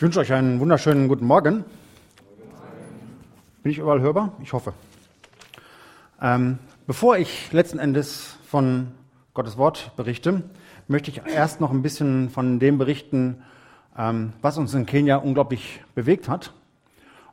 [0.00, 1.62] Ich wünsche euch einen wunderschönen guten Morgen.
[3.62, 4.32] Bin ich überall hörbar?
[4.42, 4.72] Ich hoffe.
[6.22, 8.92] Ähm, bevor ich letzten Endes von
[9.34, 10.42] Gottes Wort berichte,
[10.88, 13.42] möchte ich erst noch ein bisschen von dem berichten,
[13.94, 16.54] ähm, was uns in Kenia unglaublich bewegt hat.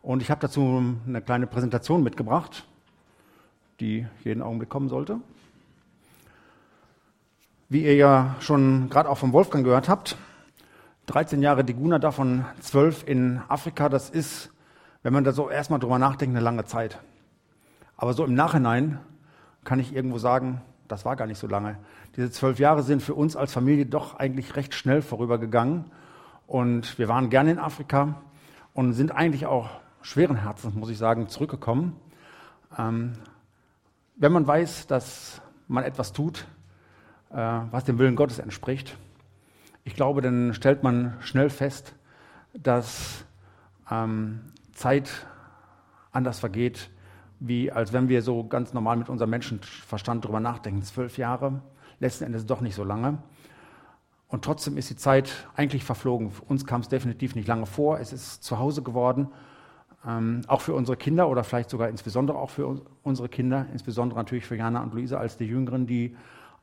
[0.02, 2.65] Und ich habe dazu eine kleine Präsentation mitgebracht,
[3.79, 5.21] die jeden Augenblick kommen sollte.
[7.70, 10.18] Wie ihr ja schon gerade auch vom Wolfgang gehört habt,
[11.08, 13.88] 13 Jahre Diguna, davon 12 in Afrika.
[13.88, 14.52] Das ist,
[15.04, 17.00] wenn man da so erstmal drüber nachdenkt, eine lange Zeit.
[17.95, 19.00] Aber so im Nachhinein
[19.64, 21.78] kann ich irgendwo sagen, das war gar nicht so lange.
[22.17, 25.86] Diese zwölf Jahre sind für uns als Familie doch eigentlich recht schnell vorübergegangen.
[26.45, 28.16] Und wir waren gerne in Afrika
[28.73, 29.70] und sind eigentlich auch
[30.02, 31.95] schweren Herzens, muss ich sagen, zurückgekommen.
[32.78, 33.14] Ähm,
[34.17, 36.48] wenn man weiß, dass man etwas tut,
[37.31, 37.38] äh,
[37.72, 38.98] was dem Willen Gottes entspricht,
[39.88, 41.95] ich glaube, dann stellt man schnell fest,
[42.54, 43.23] dass
[43.90, 44.41] ähm,
[44.73, 45.09] Zeit
[46.11, 46.89] anders vergeht,
[47.39, 50.81] wie als wenn wir so ganz normal mit unserem Menschenverstand darüber nachdenken.
[50.81, 51.61] Zwölf Jahre,
[52.02, 53.20] letzten Endes doch nicht so lange.
[54.28, 56.31] Und trotzdem ist die Zeit eigentlich verflogen.
[56.31, 57.98] Für uns kam es definitiv nicht lange vor.
[58.02, 59.30] Es ist zu Hause geworden,
[60.06, 64.45] ähm, auch für unsere Kinder oder vielleicht sogar insbesondere auch für unsere Kinder, insbesondere natürlich
[64.45, 66.14] für Jana und Luisa als die Jüngeren, die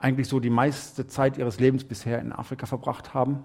[0.05, 3.43] eigentlich so die meiste Zeit ihres Lebens bisher in Afrika verbracht haben,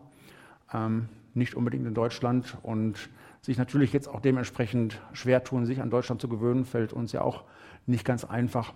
[0.74, 5.90] ähm, nicht unbedingt in Deutschland und sich natürlich jetzt auch dementsprechend schwer tun, sich an
[5.90, 7.46] Deutschland zu gewöhnen, fällt uns ja auch
[7.86, 8.74] nicht ganz einfach.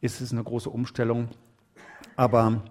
[0.00, 1.28] Ist es eine große Umstellung.
[2.16, 2.62] Aber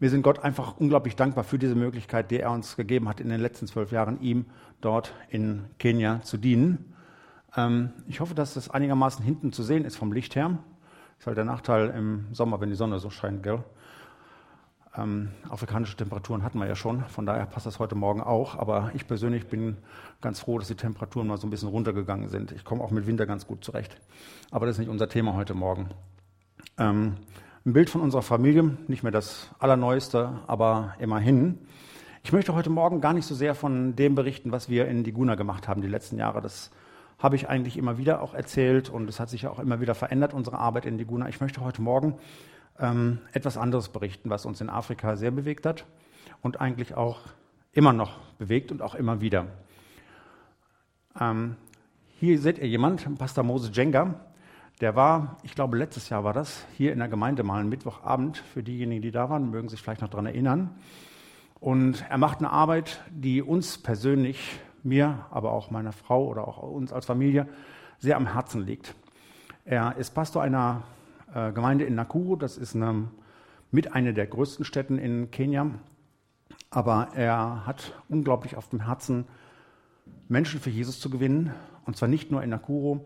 [0.00, 3.28] wir sind Gott einfach unglaublich dankbar für diese Möglichkeit, die er uns gegeben hat, in
[3.28, 4.46] den letzten zwölf Jahren ihm
[4.80, 6.94] dort in Kenia zu dienen.
[7.54, 10.48] Ähm, ich hoffe, dass das einigermaßen hinten zu sehen ist vom Licht her.
[10.48, 13.62] Das ist halt der Nachteil im Sommer, wenn die Sonne so scheint, gell?
[14.96, 18.56] Ähm, afrikanische Temperaturen hatten wir ja schon, von daher passt das heute Morgen auch.
[18.56, 19.76] Aber ich persönlich bin
[20.20, 22.52] ganz froh, dass die Temperaturen mal so ein bisschen runtergegangen sind.
[22.52, 24.00] Ich komme auch mit Winter ganz gut zurecht.
[24.50, 25.88] Aber das ist nicht unser Thema heute Morgen.
[26.78, 27.16] Ähm,
[27.66, 31.58] ein Bild von unserer Familie, nicht mehr das allerneueste, aber immerhin.
[32.22, 35.34] Ich möchte heute Morgen gar nicht so sehr von dem berichten, was wir in Diguna
[35.34, 36.40] gemacht haben die letzten Jahre.
[36.40, 36.70] Das
[37.18, 39.94] habe ich eigentlich immer wieder auch erzählt und es hat sich ja auch immer wieder
[39.94, 41.28] verändert, unsere Arbeit in Diguna.
[41.28, 42.14] Ich möchte heute Morgen
[42.78, 45.84] ähm, etwas anderes berichten, was uns in Afrika sehr bewegt hat
[46.42, 47.20] und eigentlich auch
[47.72, 49.46] immer noch bewegt und auch immer wieder.
[51.20, 51.56] Ähm,
[52.18, 54.14] hier seht ihr jemand, Pastor Moses Jenga,
[54.80, 58.38] der war, ich glaube letztes Jahr war das, hier in der Gemeinde mal einen Mittwochabend,
[58.38, 60.70] für diejenigen, die da waren, mögen sich vielleicht noch daran erinnern.
[61.60, 66.62] Und er macht eine Arbeit, die uns persönlich, mir, aber auch meiner Frau oder auch
[66.62, 67.48] uns als Familie
[67.98, 68.94] sehr am Herzen liegt.
[69.64, 70.82] Er ist Pastor einer
[71.34, 72.36] äh, Gemeinde in Nakuru.
[72.36, 73.08] Das ist eine,
[73.70, 75.70] mit einer der größten Städten in Kenia.
[76.70, 79.26] Aber er hat unglaublich auf dem Herzen,
[80.28, 81.52] Menschen für Jesus zu gewinnen.
[81.84, 83.00] Und zwar nicht nur in Nakuru,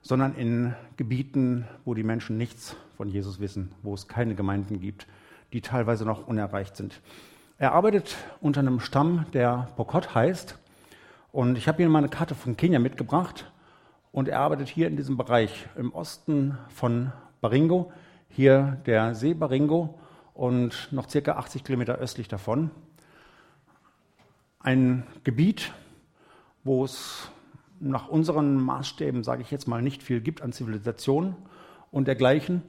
[0.00, 5.06] sondern in Gebieten, wo die Menschen nichts von Jesus wissen, wo es keine Gemeinden gibt,
[5.52, 7.00] die teilweise noch unerreicht sind.
[7.58, 10.58] Er arbeitet unter einem Stamm, der Pokot heißt.
[11.30, 13.50] Und ich habe Ihnen mal eine Karte von Kenia mitgebracht.
[14.10, 17.92] Und er arbeitet hier in diesem Bereich im Osten von Baringo,
[18.28, 19.98] hier der See Baringo
[20.32, 22.70] und noch circa 80 Kilometer östlich davon.
[24.60, 25.72] Ein Gebiet,
[26.62, 27.32] wo es
[27.80, 31.34] nach unseren Maßstäben, sage ich jetzt mal, nicht viel gibt an Zivilisation
[31.90, 32.62] und dergleichen,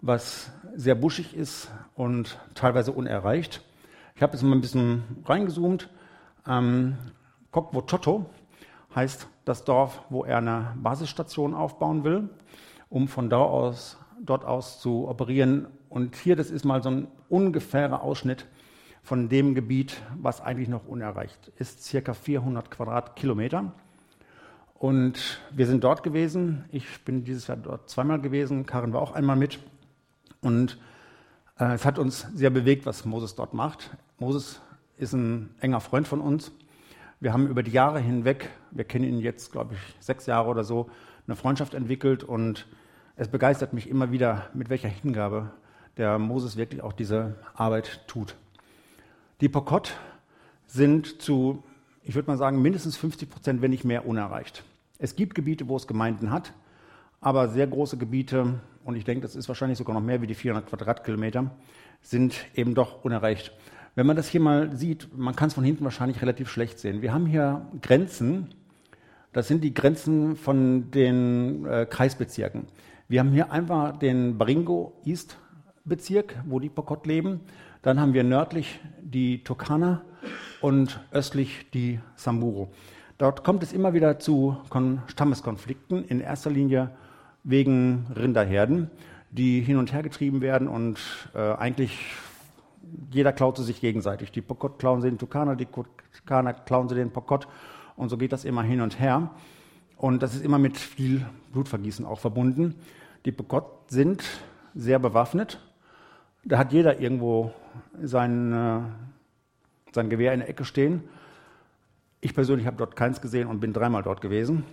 [0.00, 3.62] was sehr buschig ist und teilweise unerreicht.
[4.14, 5.90] Ich habe jetzt mal ein bisschen reingezoomt.
[6.48, 6.96] Ähm,
[7.50, 8.30] Kokwochoto
[8.94, 12.30] heißt das Dorf, wo er eine Basisstation aufbauen will,
[12.88, 15.66] um von da aus dort aus zu operieren.
[15.88, 18.46] Und hier, das ist mal so ein ungefährer Ausschnitt
[19.02, 23.72] von dem Gebiet, was eigentlich noch unerreicht ist, circa 400 Quadratkilometer.
[24.74, 26.64] Und wir sind dort gewesen.
[26.70, 28.66] Ich bin dieses Jahr dort zweimal gewesen.
[28.66, 29.58] Karin war auch einmal mit.
[30.42, 30.78] Und
[31.58, 33.96] äh, es hat uns sehr bewegt, was Moses dort macht.
[34.18, 34.60] Moses
[34.98, 36.52] ist ein enger Freund von uns.
[37.18, 40.64] Wir haben über die Jahre hinweg, wir kennen ihn jetzt, glaube ich, sechs Jahre oder
[40.64, 40.90] so,
[41.26, 42.66] eine Freundschaft entwickelt und
[43.16, 45.50] es begeistert mich immer wieder, mit welcher Hingabe
[45.96, 48.36] der Moses wirklich auch diese Arbeit tut.
[49.40, 49.94] Die Pokot
[50.66, 51.64] sind zu,
[52.02, 54.64] ich würde mal sagen, mindestens 50 Prozent, wenn nicht mehr, unerreicht.
[54.98, 56.52] Es gibt Gebiete, wo es Gemeinden hat,
[57.20, 60.34] aber sehr große Gebiete, und ich denke, das ist wahrscheinlich sogar noch mehr wie die
[60.34, 61.50] 400 Quadratkilometer,
[62.02, 63.52] sind eben doch unerreicht.
[63.94, 67.00] Wenn man das hier mal sieht, man kann es von hinten wahrscheinlich relativ schlecht sehen.
[67.00, 68.54] Wir haben hier Grenzen,
[69.32, 72.66] das sind die Grenzen von den äh, Kreisbezirken.
[73.08, 75.38] Wir haben hier einfach den Baringo East
[75.84, 77.40] Bezirk, wo die Pokot leben.
[77.82, 80.02] Dann haben wir nördlich die Turkana
[80.60, 82.66] und östlich die Samburu.
[83.16, 84.56] Dort kommt es immer wieder zu
[85.06, 86.90] Stammeskonflikten, in erster Linie
[87.44, 88.90] wegen Rinderherden,
[89.30, 90.98] die hin und her getrieben werden und
[91.32, 91.96] äh, eigentlich
[93.12, 94.32] jeder klaut sie sich gegenseitig.
[94.32, 97.46] Die Pokot klauen sie den Tukaner, die Tukaner klauen sie den Pokot
[97.94, 99.30] und so geht das immer hin und her.
[99.96, 102.74] Und das ist immer mit viel Blutvergießen auch verbunden.
[103.24, 104.22] Die Pokot sind
[104.74, 105.58] sehr bewaffnet.
[106.44, 107.52] Da hat jeder irgendwo
[108.02, 108.80] sein, äh,
[109.92, 111.02] sein Gewehr in der Ecke stehen.
[112.20, 114.64] Ich persönlich habe dort keins gesehen und bin dreimal dort gewesen.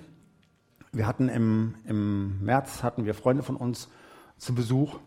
[0.91, 3.89] Wir hatten im, im März hatten wir Freunde von uns
[4.37, 4.99] zu Besuch.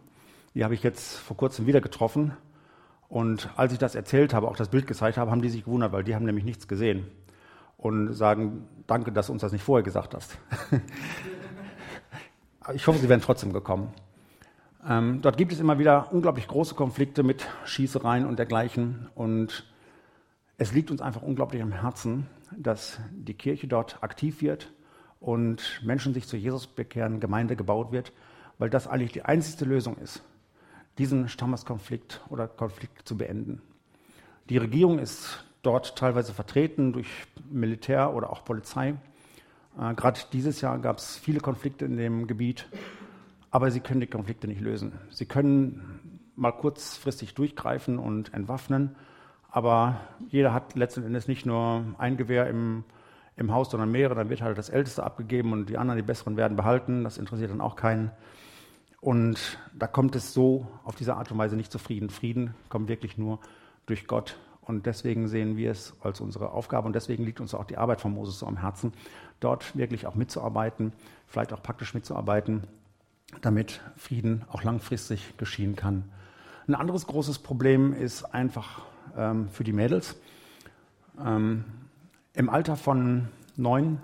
[0.55, 2.33] Die habe ich jetzt vor kurzem wieder getroffen.
[3.09, 5.93] Und als ich das erzählt habe, auch das Bild gezeigt habe, haben die sich gewundert,
[5.93, 7.07] weil die haben nämlich nichts gesehen.
[7.87, 10.37] Und sagen, danke, dass du uns das nicht vorher gesagt hast.
[12.75, 13.93] ich hoffe, sie werden trotzdem gekommen.
[14.89, 19.09] Ähm, dort gibt es immer wieder unglaublich große Konflikte mit Schießereien und dergleichen.
[19.15, 19.71] Und
[20.59, 24.73] es liegt uns einfach unglaublich am Herzen, dass die Kirche dort aktiv wird
[25.21, 28.13] und Menschen sich zu Jesus bekehren, Gemeinde gebaut wird,
[28.59, 30.23] weil das eigentlich die einzige Lösung ist
[30.99, 33.63] diesen Stammeskonflikt oder Konflikt zu beenden.
[34.49, 37.09] Die Regierung ist dort teilweise vertreten durch
[37.51, 38.95] Militär oder auch Polizei.
[39.79, 42.69] Äh, Gerade dieses Jahr gab es viele Konflikte in dem Gebiet,
[43.51, 44.93] aber sie können die Konflikte nicht lösen.
[45.11, 48.95] Sie können mal kurzfristig durchgreifen und entwaffnen,
[49.51, 52.85] aber jeder hat letzten Endes nicht nur ein Gewehr im,
[53.37, 54.15] im Haus, sondern mehrere.
[54.15, 57.05] Dann wird halt das Älteste abgegeben und die anderen, die Besseren, werden behalten.
[57.05, 58.11] Das interessiert dann auch keinen.
[59.01, 62.11] Und da kommt es so auf diese Art und Weise nicht zu Frieden.
[62.11, 63.41] Frieden kommt wirklich nur
[63.87, 64.37] durch Gott.
[64.67, 68.01] Und deswegen sehen wir es als unsere Aufgabe und deswegen liegt uns auch die Arbeit
[68.01, 68.93] von Moses so am Herzen,
[69.39, 70.93] dort wirklich auch mitzuarbeiten,
[71.29, 72.65] vielleicht auch praktisch mitzuarbeiten,
[73.43, 76.05] damit Frieden auch langfristig geschehen kann.
[76.67, 78.83] Ein anderes großes Problem ist einfach
[79.17, 80.17] ähm, für die Mädels.
[81.25, 81.65] Ähm,
[82.35, 84.01] Im Alter von neun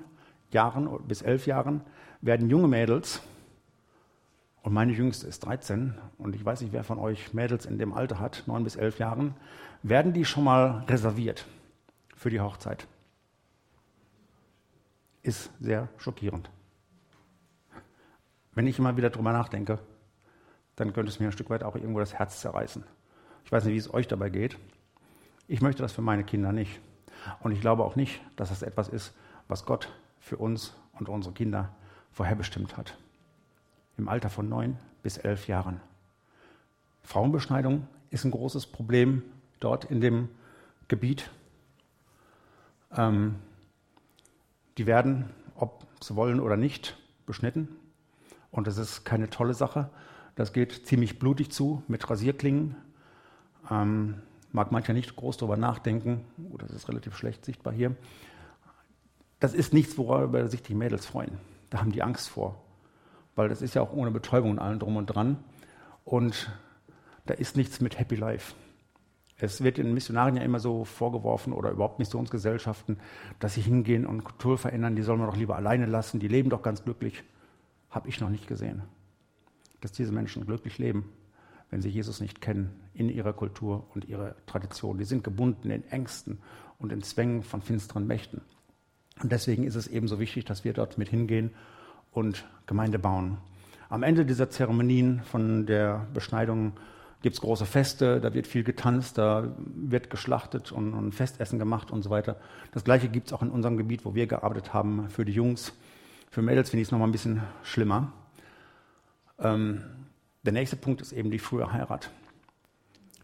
[0.52, 1.80] Jahren bis elf Jahren
[2.20, 3.20] werden junge Mädels
[4.62, 7.92] und meine Jüngste ist 13 und ich weiß nicht, wer von euch Mädels in dem
[7.92, 9.34] Alter hat, 9 bis 11 Jahren.
[9.82, 11.46] Werden die schon mal reserviert
[12.14, 12.86] für die Hochzeit?
[15.22, 16.48] Ist sehr schockierend.
[18.54, 19.80] Wenn ich immer wieder drüber nachdenke,
[20.76, 22.84] dann könnte es mir ein Stück weit auch irgendwo das Herz zerreißen.
[23.44, 24.58] Ich weiß nicht, wie es euch dabei geht.
[25.48, 26.80] Ich möchte das für meine Kinder nicht.
[27.40, 29.12] Und ich glaube auch nicht, dass das etwas ist,
[29.48, 31.74] was Gott für uns und unsere Kinder
[32.12, 32.96] vorherbestimmt hat
[33.96, 35.80] im Alter von neun bis elf Jahren.
[37.02, 39.22] Frauenbeschneidung ist ein großes Problem
[39.60, 40.28] dort in dem
[40.88, 41.30] Gebiet.
[42.96, 43.36] Ähm,
[44.78, 46.96] die werden, ob sie wollen oder nicht,
[47.26, 47.68] beschnitten.
[48.50, 49.90] Und das ist keine tolle Sache.
[50.34, 52.76] Das geht ziemlich blutig zu mit Rasierklingen.
[53.70, 54.22] Ähm,
[54.52, 56.24] mag mancher nicht groß darüber nachdenken.
[56.50, 57.96] Oh, das ist relativ schlecht sichtbar hier.
[59.40, 61.38] Das ist nichts, worüber sich die Mädels freuen.
[61.70, 62.62] Da haben die Angst vor
[63.34, 65.42] weil das ist ja auch ohne Betäubung und allem drum und dran.
[66.04, 66.50] Und
[67.26, 68.54] da ist nichts mit Happy Life.
[69.38, 72.98] Es wird den Missionaren ja immer so vorgeworfen oder überhaupt Missionsgesellschaften,
[73.40, 76.50] dass sie hingehen und Kultur verändern, die soll man doch lieber alleine lassen, die leben
[76.50, 77.24] doch ganz glücklich.
[77.90, 78.82] Habe ich noch nicht gesehen,
[79.80, 81.10] dass diese Menschen glücklich leben,
[81.70, 84.98] wenn sie Jesus nicht kennen in ihrer Kultur und ihrer Tradition.
[84.98, 86.38] Die sind gebunden in Ängsten
[86.78, 88.42] und in Zwängen von finsteren Mächten.
[89.22, 91.50] Und deswegen ist es eben so wichtig, dass wir dort mit hingehen
[92.12, 93.38] und Gemeinde bauen.
[93.88, 96.72] Am Ende dieser Zeremonien von der Beschneidung
[97.22, 101.90] gibt es große Feste, da wird viel getanzt, da wird geschlachtet und, und Festessen gemacht
[101.90, 102.36] und so weiter.
[102.72, 105.72] Das gleiche gibt es auch in unserem Gebiet, wo wir gearbeitet haben, für die Jungs.
[106.30, 108.12] Für Mädels finde ich es nochmal ein bisschen schlimmer.
[109.38, 109.82] Ähm,
[110.42, 112.10] der nächste Punkt ist eben die frühe Heirat.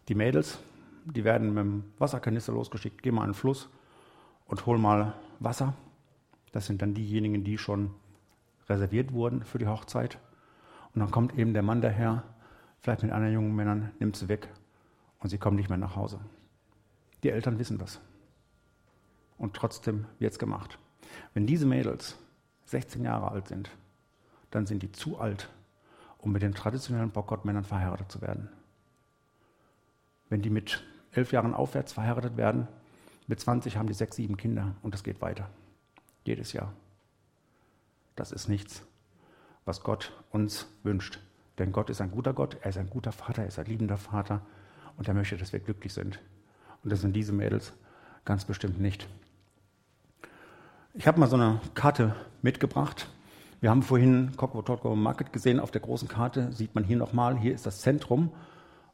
[0.09, 0.59] Die Mädels,
[1.05, 3.69] die werden mit dem Wasserkanister losgeschickt, geh mal an den Fluss
[4.47, 5.75] und hol mal Wasser.
[6.53, 7.91] Das sind dann diejenigen, die schon
[8.69, 10.19] reserviert wurden für die Hochzeit.
[10.95, 12.25] Und dann kommt eben der Mann daher,
[12.81, 14.49] vielleicht mit anderen jungen Männern, nimmt sie weg
[15.21, 16.21] und sie kommen nicht mehr nach Hause.
[17.23, 18.01] Die Eltern wissen das.
[19.37, 20.79] Und trotzdem wird es gemacht.
[21.35, 22.17] Wenn diese Mädels
[22.67, 23.71] 16 Jahre alt sind,
[24.51, 25.49] dann sind die zu alt,
[26.19, 28.49] um mit den traditionellen Bockgott-Männern verheiratet zu werden.
[30.29, 32.69] Wenn die mit elf Jahren aufwärts verheiratet werden,
[33.27, 35.49] mit 20 haben die sechs, sieben Kinder und das geht weiter.
[36.25, 36.73] Jedes Jahr.
[38.19, 38.83] Das ist nichts,
[39.65, 41.21] was Gott uns wünscht.
[41.59, 43.97] Denn Gott ist ein guter Gott, er ist ein guter Vater, er ist ein liebender
[43.97, 44.43] Vater
[44.97, 46.19] und er möchte, dass wir glücklich sind.
[46.83, 47.73] Und das sind diese Mädels
[48.25, 49.09] ganz bestimmt nicht.
[50.95, 53.09] Ich habe mal so eine Karte mitgebracht.
[53.61, 55.61] Wir haben vorhin Kokotoko Market gesehen.
[55.61, 58.33] Auf der großen Karte sieht man hier nochmal, hier ist das Zentrum.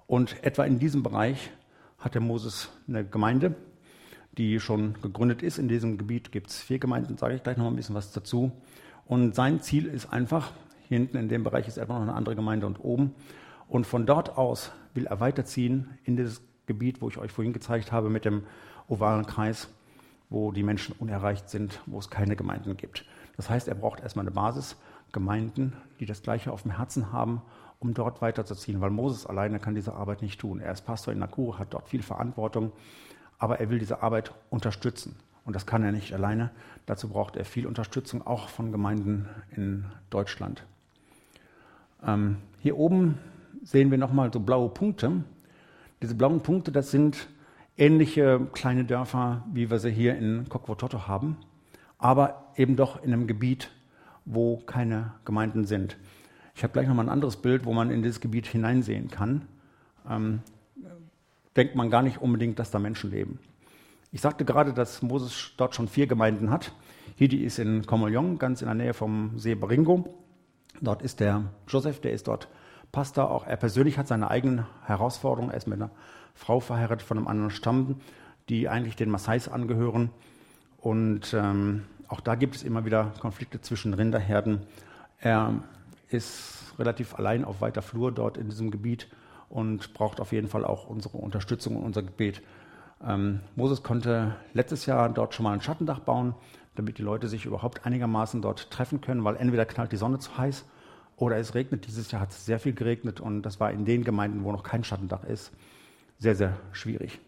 [0.06, 1.50] Und etwa in diesem Bereich
[1.98, 3.54] hat der Moses eine Gemeinde.
[4.38, 5.58] die schon gegründet ist.
[5.58, 8.52] In diesem Gebiet gibt es vier Gemeinden, sage ich gleich noch ein bisschen was dazu.
[9.06, 10.52] Und sein Ziel ist einfach,
[10.88, 13.14] hier hinten in dem Bereich ist einfach noch eine andere Gemeinde und oben.
[13.68, 17.92] Und von dort aus will er weiterziehen in dieses Gebiet, wo ich euch vorhin gezeigt
[17.92, 18.44] habe, mit dem
[18.88, 19.68] ovalen Kreis,
[20.30, 23.04] wo die Menschen unerreicht sind, wo es keine Gemeinden gibt.
[23.36, 24.76] Das heißt, er braucht erstmal eine Basis,
[25.12, 27.42] Gemeinden, die das Gleiche auf dem Herzen haben,
[27.78, 30.60] um dort weiterzuziehen, weil Moses alleine kann diese Arbeit nicht tun.
[30.60, 32.72] Er ist Pastor in Nakuru, hat dort viel Verantwortung,
[33.38, 35.16] aber er will diese Arbeit unterstützen.
[35.44, 36.50] Und das kann er nicht alleine.
[36.86, 40.64] Dazu braucht er viel Unterstützung, auch von Gemeinden in Deutschland.
[42.06, 43.18] Ähm, hier oben
[43.62, 45.24] sehen wir nochmal so blaue Punkte.
[46.02, 47.28] Diese blauen Punkte, das sind
[47.76, 51.36] ähnliche kleine Dörfer, wie wir sie hier in Kokwototo haben,
[51.98, 53.70] aber eben doch in einem Gebiet,
[54.24, 55.96] wo keine Gemeinden sind.
[56.54, 59.42] Ich habe gleich nochmal ein anderes Bild, wo man in dieses Gebiet hineinsehen kann.
[60.08, 60.40] Ähm,
[61.56, 63.38] denkt man gar nicht unbedingt, dass da Menschen leben.
[64.14, 66.70] Ich sagte gerade, dass Moses dort schon vier Gemeinden hat.
[67.16, 70.22] Hidi ist in Komolyong, ganz in der Nähe vom See Baringo.
[70.80, 72.46] Dort ist der Joseph, der ist dort
[72.92, 73.28] Pastor.
[73.28, 75.50] Auch er persönlich hat seine eigenen Herausforderungen.
[75.50, 75.90] Er ist mit einer
[76.32, 77.96] Frau verheiratet von einem anderen Stamm,
[78.48, 80.10] die eigentlich den Maasais angehören.
[80.78, 84.60] Und ähm, auch da gibt es immer wieder Konflikte zwischen Rinderherden.
[85.18, 85.54] Er
[86.08, 89.08] ist relativ allein auf weiter Flur dort in diesem Gebiet
[89.48, 92.42] und braucht auf jeden Fall auch unsere Unterstützung und unser Gebet.
[93.06, 96.34] Ähm, Moses konnte letztes Jahr dort schon mal ein Schattendach bauen,
[96.74, 100.36] damit die Leute sich überhaupt einigermaßen dort treffen können, weil entweder knallt die Sonne zu
[100.36, 100.64] heiß
[101.16, 101.86] oder es regnet.
[101.86, 104.62] Dieses Jahr hat es sehr viel geregnet und das war in den Gemeinden, wo noch
[104.62, 105.52] kein Schattendach ist,
[106.18, 107.20] sehr, sehr schwierig.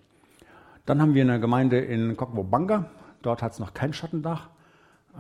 [0.87, 2.89] Dann haben wir eine Gemeinde in Kokwobanga.
[3.23, 4.49] Dort hat es noch kein Schattendach.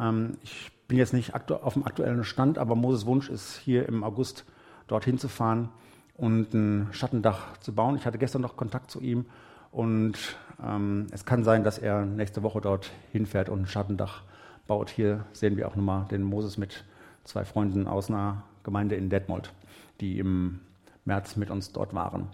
[0.00, 4.04] Ähm, ich bin jetzt nicht auf dem aktuellen Stand, aber Moses Wunsch ist hier im
[4.04, 4.44] August
[4.86, 5.68] dorthin zu fahren
[6.14, 7.96] und ein Schattendach zu bauen.
[7.96, 9.26] Ich hatte gestern noch Kontakt zu ihm
[9.70, 14.22] und ähm, es kann sein, dass er nächste Woche dort hinfährt und ein Schattendach
[14.66, 14.90] baut.
[14.90, 16.84] Hier sehen wir auch nochmal den Moses mit
[17.24, 19.52] zwei Freunden aus einer Gemeinde in Detmold,
[20.00, 20.60] die im
[21.04, 22.28] März mit uns dort waren.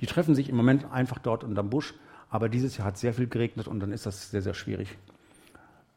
[0.00, 1.94] Die treffen sich im Moment einfach dort unterm Busch,
[2.30, 4.96] aber dieses Jahr hat sehr viel geregnet und dann ist das sehr, sehr schwierig.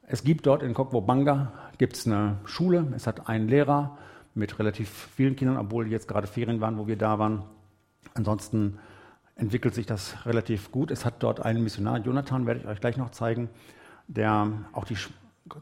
[0.10, 2.88] Es gibt dort in Kokwobanga gibt's eine Schule.
[2.96, 3.98] Es hat einen Lehrer
[4.36, 7.44] mit relativ vielen Kindern, obwohl jetzt gerade Ferien waren, wo wir da waren.
[8.14, 8.80] Ansonsten
[9.38, 10.92] entwickelt sich das relativ gut.
[10.92, 13.50] Es hat dort einen Missionar, Jonathan, werde ich euch gleich noch zeigen,
[14.08, 14.98] der auch die,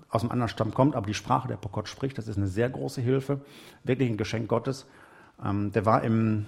[0.09, 2.17] aus einem anderen Stamm kommt, aber die Sprache der Pokot spricht.
[2.17, 3.41] Das ist eine sehr große Hilfe,
[3.83, 4.85] wirklich ein Geschenk Gottes.
[5.43, 6.45] Ähm, der war im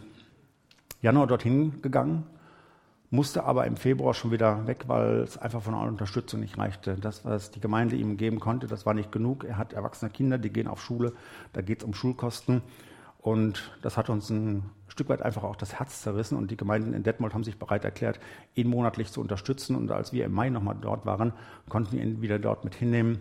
[1.02, 2.24] Januar dorthin gegangen
[3.10, 6.96] musste aber im Februar schon wieder weg, weil es einfach von der Unterstützung nicht reichte.
[6.96, 9.46] Das, was die Gemeinde ihm geben konnte, das war nicht genug.
[9.46, 11.14] Er hat erwachsene Kinder, die gehen auf Schule,
[11.54, 12.62] da geht es um Schulkosten.
[13.20, 16.38] Und das hat uns ein Stück weit einfach auch das Herz zerrissen.
[16.38, 18.20] Und die Gemeinden in Detmold haben sich bereit erklärt,
[18.56, 19.76] ihn monatlich zu unterstützen.
[19.76, 21.34] Und als wir im Mai nochmal dort waren,
[21.70, 23.20] konnten wir ihn wieder dort mit hinnehmen.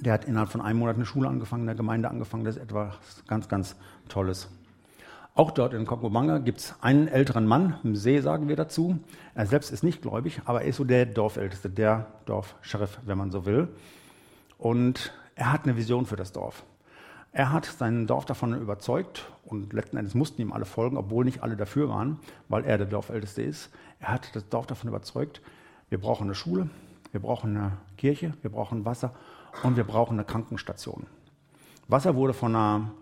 [0.00, 2.44] Der hat innerhalb von einem Monat eine Schule angefangen, eine Gemeinde angefangen.
[2.44, 3.76] Das ist etwas ganz, ganz
[4.08, 4.48] Tolles.
[5.36, 9.00] Auch dort in Kongomanga gibt es einen älteren Mann, im See sagen wir dazu.
[9.34, 13.32] Er selbst ist nicht gläubig, aber er ist so der Dorfälteste, der Dorfscheriff, wenn man
[13.32, 13.66] so will.
[14.58, 16.64] Und er hat eine Vision für das Dorf.
[17.36, 21.42] Er hat sein Dorf davon überzeugt und letzten Endes mussten ihm alle folgen, obwohl nicht
[21.42, 23.70] alle dafür waren, weil er der Dorfälteste ist.
[23.98, 25.42] Er hat das Dorf davon überzeugt,
[25.90, 26.70] wir brauchen eine Schule,
[27.10, 29.14] wir brauchen eine Kirche, wir brauchen Wasser
[29.64, 31.08] und wir brauchen eine Krankenstation.
[31.88, 32.92] Wasser wurde von einer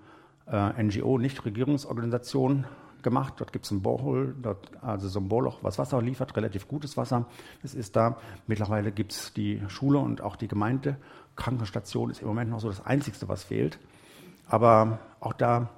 [0.51, 2.65] äh, NGO, Nichtregierungsorganisation
[3.03, 3.35] gemacht.
[3.37, 6.97] Dort gibt es ein Bohrhol, dort, also so ein Bohrloch, was Wasser liefert, relativ gutes
[6.97, 7.27] Wasser.
[7.63, 8.17] Es ist da.
[8.47, 10.97] Mittlerweile gibt es die Schule und auch die Gemeinde.
[11.37, 13.79] Krankenstation ist im Moment noch so das Einzige, was fehlt.
[14.53, 15.71] Aber auch da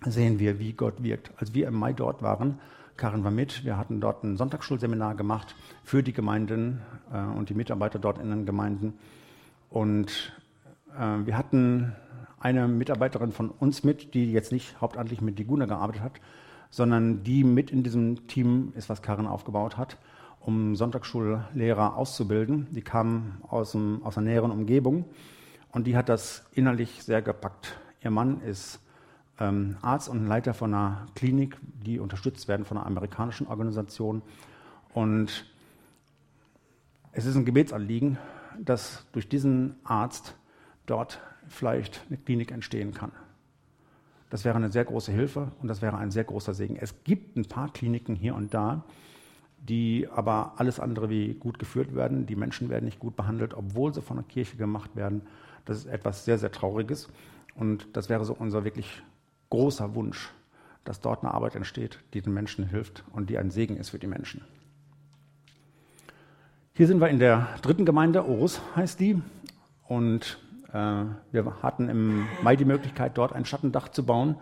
[0.00, 1.30] sehen wir, wie Gott wirkt.
[1.36, 2.58] Als wir im Mai dort waren,
[2.96, 6.80] Karin war mit, wir hatten dort ein Sonntagsschulseminar gemacht für die Gemeinden
[7.12, 8.94] äh, und die Mitarbeiter dort in den Gemeinden.
[9.68, 10.32] Und
[10.98, 11.94] äh, wir hatten
[12.40, 16.20] eine Mitarbeiterin von uns mit, die jetzt nicht hauptamtlich mit Diguna gearbeitet hat,
[16.70, 19.98] sondern die mit in diesem Team ist, was Karin aufgebaut hat,
[20.40, 22.68] um Sonntagsschullehrer auszubilden.
[22.70, 25.04] Die kam aus, dem, aus einer näheren Umgebung
[25.72, 27.78] und die hat das innerlich sehr gepackt.
[28.02, 28.80] Ihr Mann ist
[29.40, 34.22] ähm, Arzt und Leiter von einer Klinik, die unterstützt werden von einer amerikanischen Organisation.
[34.94, 35.46] Und
[37.12, 38.18] es ist ein Gebetsanliegen,
[38.60, 40.36] dass durch diesen Arzt
[40.86, 43.12] dort vielleicht eine Klinik entstehen kann.
[44.30, 46.76] Das wäre eine sehr große Hilfe und das wäre ein sehr großer Segen.
[46.76, 48.84] Es gibt ein paar Kliniken hier und da,
[49.58, 52.26] die aber alles andere wie gut geführt werden.
[52.26, 55.22] Die Menschen werden nicht gut behandelt, obwohl sie von der Kirche gemacht werden.
[55.64, 57.08] Das ist etwas sehr, sehr Trauriges.
[57.58, 59.02] Und das wäre so unser wirklich
[59.50, 60.30] großer Wunsch,
[60.84, 63.98] dass dort eine Arbeit entsteht, die den Menschen hilft und die ein Segen ist für
[63.98, 64.42] die Menschen.
[66.72, 69.20] Hier sind wir in der dritten Gemeinde, Orus heißt die.
[69.88, 70.38] Und
[70.72, 74.36] äh, wir hatten im Mai die Möglichkeit, dort ein Schattendach zu bauen.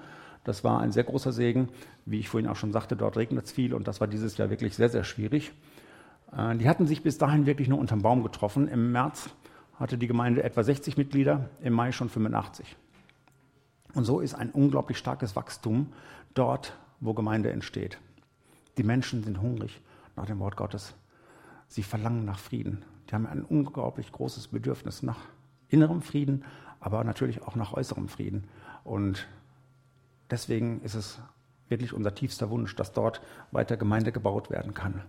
[0.44, 1.70] Das war ein sehr großer Segen.
[2.04, 4.50] Wie ich vorhin auch schon sagte, dort regnet es viel und das war dieses Jahr
[4.50, 5.52] wirklich sehr, sehr schwierig.
[6.36, 8.68] Äh, die hatten sich bis dahin wirklich nur unterm Baum getroffen.
[8.68, 9.30] Im März
[9.78, 12.76] hatte die Gemeinde etwa 60 Mitglieder, im Mai schon 85.
[13.96, 15.90] Und so ist ein unglaublich starkes Wachstum
[16.34, 17.98] dort, wo Gemeinde entsteht.
[18.76, 19.80] Die Menschen sind hungrig
[20.16, 20.92] nach dem Wort Gottes.
[21.68, 22.84] Sie verlangen nach Frieden.
[23.08, 25.20] Die haben ein unglaublich großes Bedürfnis nach
[25.70, 26.44] innerem Frieden,
[26.78, 28.44] aber natürlich auch nach äußerem Frieden.
[28.84, 29.26] Und
[30.30, 31.18] deswegen ist es
[31.70, 35.00] wirklich unser tiefster Wunsch, dass dort weiter Gemeinde gebaut werden kann.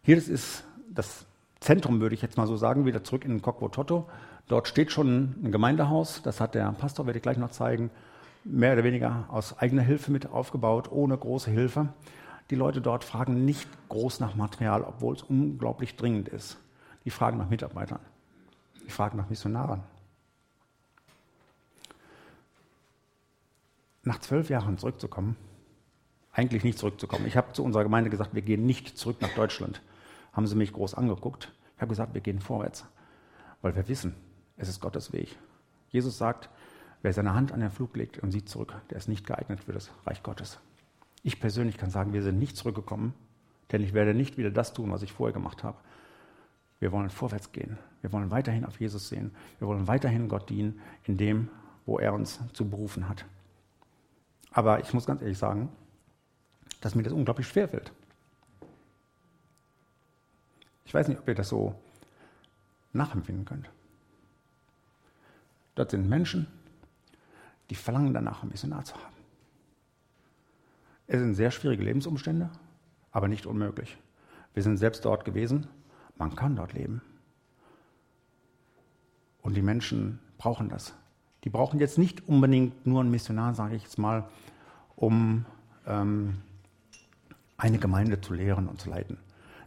[0.00, 1.26] Hier ist das
[1.60, 4.08] Zentrum, würde ich jetzt mal so sagen, wieder zurück in Kokwo Toto.
[4.48, 7.90] Dort steht schon ein Gemeindehaus, das hat der Pastor, werde ich gleich noch zeigen,
[8.44, 11.90] mehr oder weniger aus eigener Hilfe mit aufgebaut, ohne große Hilfe.
[12.48, 16.56] Die Leute dort fragen nicht groß nach Material, obwohl es unglaublich dringend ist.
[17.04, 18.00] Die fragen nach Mitarbeitern.
[18.86, 19.82] Die fragen nach Missionaren.
[24.02, 25.36] Nach zwölf Jahren zurückzukommen,
[26.32, 27.26] eigentlich nicht zurückzukommen.
[27.26, 29.82] Ich habe zu unserer Gemeinde gesagt, wir gehen nicht zurück nach Deutschland.
[30.32, 31.52] Haben sie mich groß angeguckt.
[31.76, 32.86] Ich habe gesagt, wir gehen vorwärts,
[33.60, 34.14] weil wir wissen,
[34.58, 35.36] es ist Gottes Weg.
[35.90, 36.50] Jesus sagt,
[37.02, 39.72] wer seine Hand an den Flug legt und sieht zurück, der ist nicht geeignet für
[39.72, 40.58] das Reich Gottes.
[41.22, 43.14] Ich persönlich kann sagen, wir sind nicht zurückgekommen,
[43.72, 45.78] denn ich werde nicht wieder das tun, was ich vorher gemacht habe.
[46.80, 47.78] Wir wollen vorwärts gehen.
[48.02, 49.32] Wir wollen weiterhin auf Jesus sehen.
[49.58, 51.48] Wir wollen weiterhin Gott dienen in dem,
[51.86, 53.24] wo er uns zu berufen hat.
[54.52, 55.70] Aber ich muss ganz ehrlich sagen,
[56.80, 57.92] dass mir das unglaublich schwer fällt.
[60.84, 61.74] Ich weiß nicht, ob ihr das so
[62.92, 63.68] nachempfinden könnt.
[65.78, 66.48] Dort sind Menschen,
[67.70, 69.14] die verlangen danach, ein Missionar zu haben.
[71.06, 72.50] Es sind sehr schwierige Lebensumstände,
[73.12, 73.96] aber nicht unmöglich.
[74.54, 75.68] Wir sind selbst dort gewesen.
[76.16, 77.00] Man kann dort leben.
[79.40, 80.94] Und die Menschen brauchen das.
[81.44, 84.28] Die brauchen jetzt nicht unbedingt nur einen Missionar, sage ich jetzt mal,
[84.96, 85.46] um
[85.86, 86.38] ähm,
[87.56, 89.18] eine Gemeinde zu lehren und zu leiten.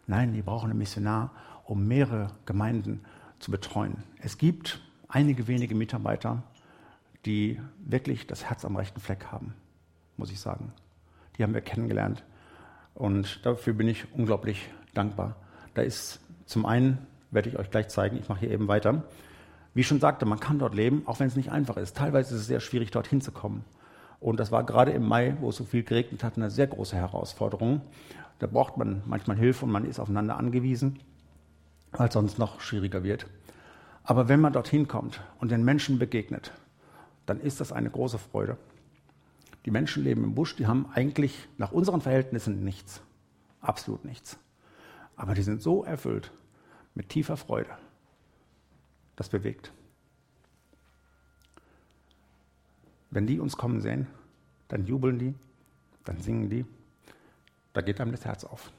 [0.08, 1.32] Nein, die brauchen einen Missionar,
[1.63, 3.00] um mehrere Gemeinden
[3.39, 4.04] zu betreuen.
[4.19, 6.43] Es gibt einige wenige Mitarbeiter,
[7.26, 9.54] die wirklich das Herz am rechten Fleck haben,
[10.17, 10.74] muss ich sagen
[11.38, 12.24] die haben wir kennengelernt.
[12.93, 15.36] Und dafür bin ich unglaublich dankbar.
[15.74, 17.00] Da ist zum einen,
[17.32, 19.04] werde ich euch gleich zeigen, ich mache hier eben weiter.
[19.74, 21.97] Wie ich schon sagte, man kann dort leben, auch wenn es nicht einfach ist.
[21.97, 23.63] Teilweise ist es sehr schwierig, dorthin zu kommen.
[24.19, 26.95] Und das war gerade im Mai, wo es so viel geregnet hat, eine sehr große
[26.95, 27.82] Herausforderung.
[28.38, 31.00] Da braucht man manchmal Hilfe und man ist aufeinander angewiesen,
[31.91, 33.26] weil es sonst noch schwieriger wird.
[34.04, 36.52] Aber wenn man dorthin kommt und den Menschen begegnet,
[37.26, 38.58] dann ist das eine große Freude.
[39.66, 43.02] Die Menschen leben im Busch, die haben eigentlich nach unseren Verhältnissen nichts.
[43.62, 44.38] Absolut nichts.
[45.16, 46.32] Aber die sind so erfüllt
[46.96, 47.70] mit tiefer Freude.
[49.16, 49.72] Das bewegt.
[53.12, 54.08] Wenn die uns kommen sehen,
[54.68, 55.36] dann jubeln die,
[56.06, 56.66] dann singen die.
[57.74, 58.72] Da geht einem das Herz auf.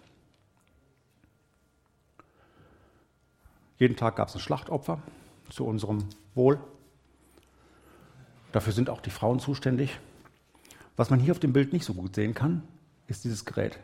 [3.82, 5.02] Jeden Tag gab es ein Schlachtopfer
[5.50, 6.04] zu unserem
[6.36, 6.60] Wohl.
[8.52, 9.98] Dafür sind auch die Frauen zuständig.
[10.94, 12.62] Was man hier auf dem Bild nicht so gut sehen kann,
[13.08, 13.80] ist dieses Gerät.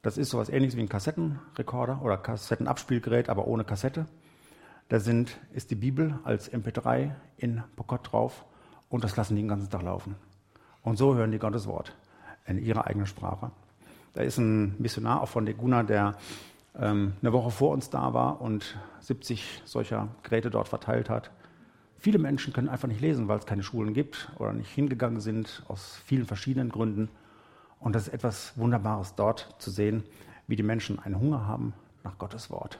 [0.00, 4.06] Das ist so etwas ähnliches wie ein Kassettenrekorder oder Kassettenabspielgerät, aber ohne Kassette.
[4.88, 8.44] Da sind, ist die Bibel als MP3 in Pokot drauf
[8.88, 10.14] und das lassen die den ganzen Tag laufen.
[10.84, 11.96] Und so hören die Gottes Wort
[12.46, 13.50] in ihrer eigenen Sprache.
[14.12, 16.16] Da ist ein Missionar auch von Deguna, der
[16.78, 21.30] ähm, eine Woche vor uns da war und 70 solcher Geräte dort verteilt hat.
[21.98, 25.62] Viele Menschen können einfach nicht lesen, weil es keine Schulen gibt oder nicht hingegangen sind,
[25.68, 27.10] aus vielen verschiedenen Gründen.
[27.78, 30.04] Und das ist etwas Wunderbares dort zu sehen,
[30.46, 32.78] wie die Menschen einen Hunger haben nach Gottes Wort.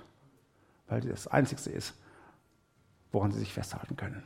[0.89, 1.95] Weil das Einzige ist,
[3.13, 4.23] woran sie sich festhalten können.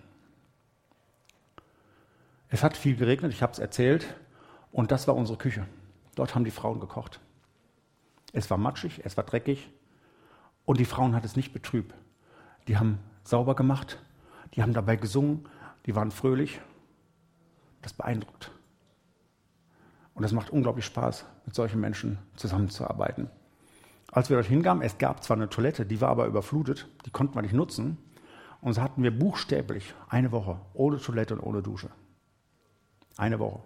[2.49, 4.15] Es hat viel geregnet, ich habe es erzählt,
[4.71, 5.67] und das war unsere Küche.
[6.15, 7.21] Dort haben die Frauen gekocht.
[8.35, 9.71] Es war matschig, es war dreckig,
[10.65, 11.95] und die Frauen hat es nicht betrübt.
[12.67, 13.99] Die haben sauber gemacht,
[14.55, 15.49] die haben dabei gesungen,
[15.87, 16.61] die waren fröhlich.
[17.81, 18.51] Das beeindruckt.
[20.15, 23.31] Und es macht unglaublich Spaß, mit solchen Menschen zusammenzuarbeiten.
[24.11, 27.35] Als wir dorthin kamen, es gab zwar eine Toilette, die war aber überflutet, die konnten
[27.35, 27.99] wir nicht nutzen.
[28.61, 31.91] Und so hatten wir buchstäblich eine Woche ohne Toilette und ohne Dusche.
[33.17, 33.61] Eine Woche.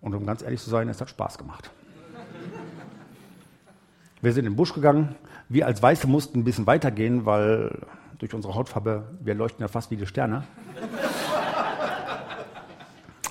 [0.00, 1.70] Und um ganz ehrlich zu sein, es hat Spaß gemacht.
[4.24, 5.14] Wir sind in den Busch gegangen.
[5.50, 9.90] Wir als Weiße mussten ein bisschen weitergehen, weil durch unsere Hautfarbe, wir leuchten ja fast
[9.90, 10.44] wie die Sterne.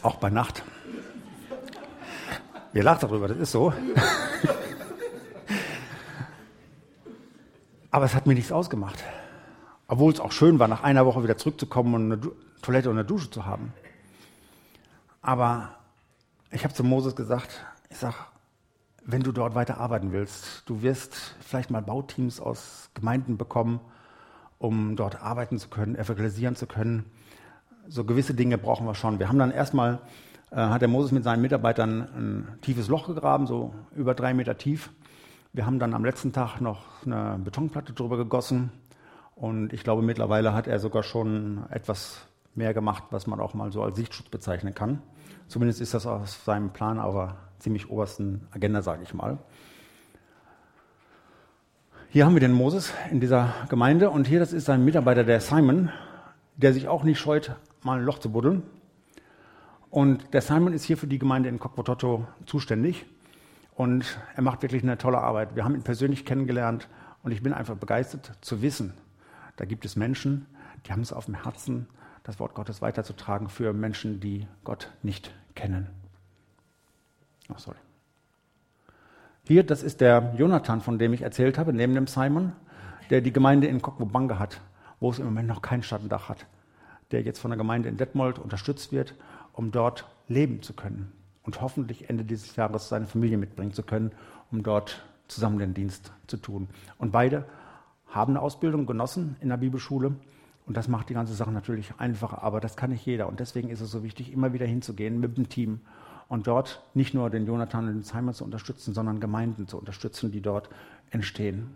[0.04, 0.62] Auch bei Nacht.
[2.74, 3.74] Ihr lacht darüber, das ist so.
[7.90, 9.04] Aber es hat mir nichts ausgemacht.
[9.88, 12.98] Obwohl es auch schön war, nach einer Woche wieder zurückzukommen und eine du Toilette und
[13.00, 13.74] eine Dusche zu haben.
[15.24, 15.76] Aber
[16.52, 18.16] ich habe zu Moses gesagt, ich sage,
[19.06, 23.80] wenn du dort weiter arbeiten willst, du wirst vielleicht mal Bauteams aus Gemeinden bekommen,
[24.60, 27.06] um dort arbeiten zu können, evangelisieren zu können.
[27.88, 29.20] So gewisse Dinge brauchen wir schon.
[29.20, 30.00] Wir haben dann erstmal,
[30.52, 34.58] äh, hat der Moses mit seinen Mitarbeitern ein tiefes Loch gegraben, so über drei Meter
[34.58, 34.90] tief.
[35.52, 38.72] Wir haben dann am letzten Tag noch eine Betonplatte drüber gegossen.
[39.36, 43.72] Und ich glaube, mittlerweile hat er sogar schon etwas mehr gemacht, was man auch mal
[43.72, 45.02] so als Sichtschutz bezeichnen kann.
[45.48, 49.38] Zumindest ist das aus seinem Plan aber ziemlich obersten Agenda, sage ich mal.
[52.10, 55.40] Hier haben wir den Moses in dieser Gemeinde und hier, das ist sein Mitarbeiter, der
[55.40, 55.90] Simon,
[56.58, 58.64] der sich auch nicht scheut, mal ein Loch zu buddeln.
[59.90, 63.06] Und der Simon ist hier für die Gemeinde in Kokbototo zuständig
[63.76, 65.56] und er macht wirklich eine tolle Arbeit.
[65.56, 66.90] Wir haben ihn persönlich kennengelernt
[67.24, 68.94] und ich bin einfach begeistert zu wissen,
[69.56, 70.48] da gibt es Menschen,
[70.86, 71.88] die haben es auf dem Herzen,
[72.24, 76.03] das Wort Gottes weiterzutragen für Menschen, die Gott nicht kennen.
[77.50, 77.78] Oh, sorry.
[79.46, 82.54] Hier, das ist der Jonathan, von dem ich erzählt habe, neben dem Simon,
[83.10, 84.62] der die Gemeinde in Kokwobanga hat,
[85.00, 86.46] wo es im Moment noch kein Stattendach hat,
[87.12, 89.16] der jetzt von der Gemeinde in Detmold unterstützt wird,
[89.52, 91.12] um dort leben zu können
[91.44, 94.14] und hoffentlich Ende dieses Jahres seine Familie mitbringen zu können,
[94.52, 96.70] um dort zusammen den Dienst zu tun.
[96.98, 97.46] Und beide
[98.08, 100.16] haben eine Ausbildung genossen in der Bibelschule
[100.66, 103.28] und das macht die ganze Sache natürlich einfacher, aber das kann nicht jeder.
[103.28, 105.82] Und deswegen ist es so wichtig, immer wieder hinzugehen mit dem Team
[106.28, 110.32] und dort nicht nur den Jonathan und den Simon zu unterstützen, sondern Gemeinden zu unterstützen,
[110.32, 110.70] die dort
[111.12, 111.76] entstehen.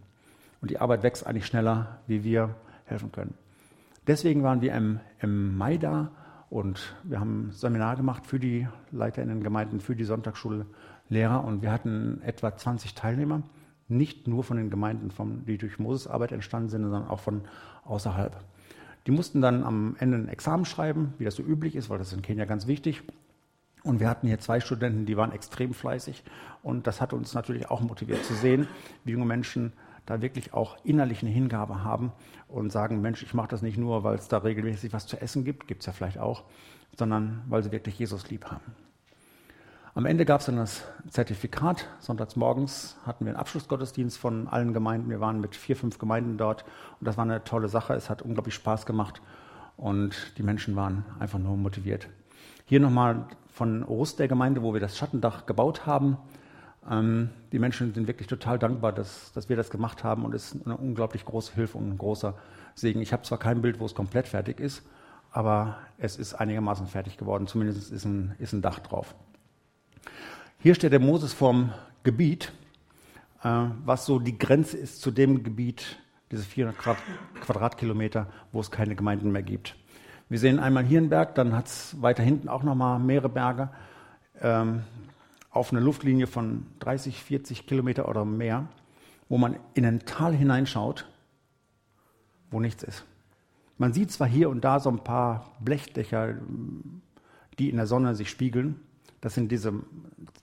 [0.61, 2.55] Und die Arbeit wächst eigentlich schneller, wie wir
[2.85, 3.35] helfen können.
[4.07, 6.11] Deswegen waren wir im, im Mai da
[6.49, 11.43] und wir haben ein Seminar gemacht für die Leiter in den Gemeinden, für die Sonntagsschullehrer
[11.43, 13.43] und wir hatten etwa 20 Teilnehmer,
[13.89, 15.11] nicht nur von den Gemeinden,
[15.45, 17.41] die durch Moses Arbeit entstanden sind, sondern auch von
[17.83, 18.37] außerhalb.
[19.07, 22.09] Die mussten dann am Ende ein Examen schreiben, wie das so üblich ist, weil das
[22.09, 23.03] ist in Kenia ganz wichtig.
[23.87, 26.21] Und wir hatten hier zwei Studenten, die waren extrem fleißig.
[26.61, 28.67] Und das hat uns natürlich auch motiviert zu sehen,
[29.05, 29.71] wie junge Menschen
[30.05, 32.11] da wirklich auch innerlich eine Hingabe haben
[32.49, 35.45] und sagen, Mensch, ich mache das nicht nur, weil es da regelmäßig was zu essen
[35.45, 36.43] gibt, gibt es ja vielleicht auch,
[36.97, 38.75] sondern weil sie wirklich Jesus lieb haben.
[39.95, 41.87] Am Ende gab es dann das Zertifikat.
[41.99, 45.09] Sonntags morgens hatten wir einen Abschlussgottesdienst von allen Gemeinden.
[45.09, 46.65] Wir waren mit vier, fünf Gemeinden dort
[46.99, 47.93] und das war eine tolle Sache.
[47.93, 49.21] Es hat unglaublich Spaß gemacht
[49.77, 52.09] und die Menschen waren einfach nur motiviert.
[52.69, 56.17] Hier nochmal von Rust der Gemeinde, wo wir das Schattendach gebaut haben.
[56.91, 60.53] Ähm, die Menschen sind wirklich total dankbar, dass, dass wir das gemacht haben und es
[60.53, 62.33] ist eine unglaublich große Hilfe und ein großer
[62.75, 63.01] Segen.
[63.01, 64.83] Ich habe zwar kein Bild, wo es komplett fertig ist,
[65.31, 67.47] aber es ist einigermaßen fertig geworden.
[67.47, 69.15] Zumindest ist ein, ist ein Dach drauf.
[70.59, 71.71] Hier steht der Moses vorm
[72.03, 72.51] Gebiet,
[73.43, 75.99] äh, was so die Grenze ist zu dem Gebiet,
[76.31, 76.97] diese 400
[77.39, 79.77] Quadratkilometer, wo es keine Gemeinden mehr gibt.
[80.29, 83.69] Wir sehen einmal hier einen Berg, dann hat es weiter hinten auch nochmal mehrere Berge
[84.41, 84.83] ähm,
[85.51, 88.67] auf eine Luftlinie von 30, 40 Kilometer oder mehr,
[89.29, 91.07] wo man in ein Tal hineinschaut,
[92.51, 93.05] wo nichts ist.
[93.77, 96.35] Man sieht zwar hier und da so ein paar Blechdächer,
[97.57, 98.81] die in der Sonne sich spiegeln,
[99.21, 99.73] das sind diese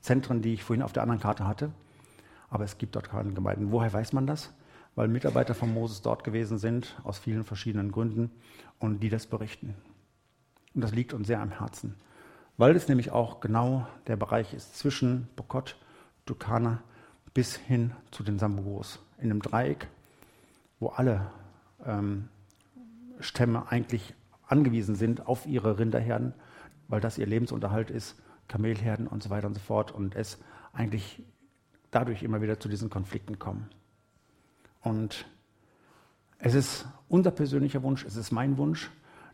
[0.00, 1.72] Zentren, die ich vorhin auf der anderen Karte hatte.
[2.50, 3.72] Aber es gibt dort keine Gemeinden.
[3.72, 4.52] Woher weiß man das?
[4.94, 8.30] Weil Mitarbeiter von Moses dort gewesen sind, aus vielen verschiedenen Gründen,
[8.78, 9.74] und die das berichten.
[10.74, 11.94] Und das liegt uns sehr am Herzen.
[12.56, 15.76] Weil es nämlich auch genau der Bereich ist zwischen Bokot,
[16.26, 16.82] Tukana
[17.32, 19.00] bis hin zu den Sambugos.
[19.18, 19.88] In einem Dreieck,
[20.78, 21.30] wo alle
[21.84, 22.28] ähm,
[23.20, 24.14] Stämme eigentlich
[24.46, 26.34] angewiesen sind auf ihre Rinderherden,
[26.88, 28.16] weil das ihr Lebensunterhalt ist
[28.48, 30.38] Kamelherden und so weiter und so fort und es
[30.72, 31.22] eigentlich
[31.90, 33.70] dadurch immer wieder zu diesen Konflikten kommen.
[34.84, 35.26] Und
[36.38, 38.90] es ist unser persönlicher Wunsch, es ist mein Wunsch,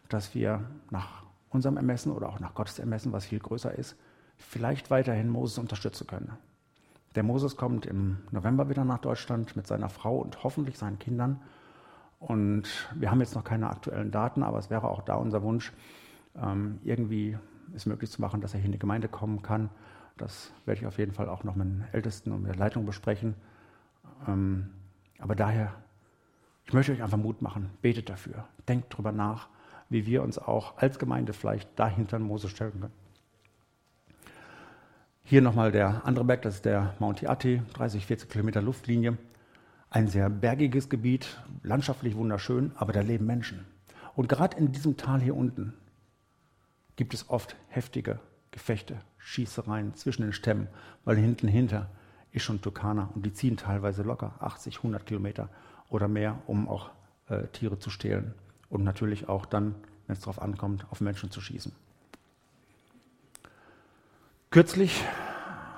[0.09, 3.97] dass wir nach unserem Ermessen oder auch nach Gottes Ermessen, was viel größer ist,
[4.37, 6.33] vielleicht weiterhin Moses unterstützen können.
[7.17, 11.43] Der Moses kommt im November wieder nach Deutschland mit seiner Frau und hoffentlich seinen Kindern.
[12.21, 15.73] Und wir haben jetzt noch keine aktuellen Daten, aber es wäre auch da unser Wunsch,
[16.37, 17.37] ähm, irgendwie
[17.75, 19.71] es möglich zu machen, dass er hier in die Gemeinde kommen kann.
[20.17, 22.87] Das werde ich auf jeden Fall auch noch mit den Ältesten und mit der Leitung
[22.87, 23.35] besprechen.
[25.21, 25.75] Aber daher,
[26.65, 27.71] ich möchte euch einfach Mut machen.
[27.83, 28.47] Betet dafür.
[28.69, 29.49] Denkt darüber nach,
[29.89, 32.93] wie wir uns auch als Gemeinde vielleicht dahinter Mose stellen können.
[35.23, 39.17] Hier nochmal der andere Berg, das ist der Mount Iati, 30, 40 Kilometer Luftlinie.
[39.89, 43.67] Ein sehr bergiges Gebiet, landschaftlich wunderschön, aber da leben Menschen.
[44.17, 45.75] Und gerade in diesem Tal hier unten
[46.97, 48.19] gibt es oft heftige
[48.51, 50.69] Gefechte, Schießereien zwischen den Stämmen,
[51.05, 51.91] weil hinten hinter
[52.33, 55.49] ist schon Tukana und die ziehen teilweise locker 80, 100 Kilometer
[55.89, 56.91] oder mehr, um auch
[57.29, 58.35] äh, Tiere zu stehlen
[58.69, 59.75] und natürlich auch dann,
[60.07, 61.73] wenn es darauf ankommt, auf Menschen zu schießen.
[64.51, 65.05] Kürzlich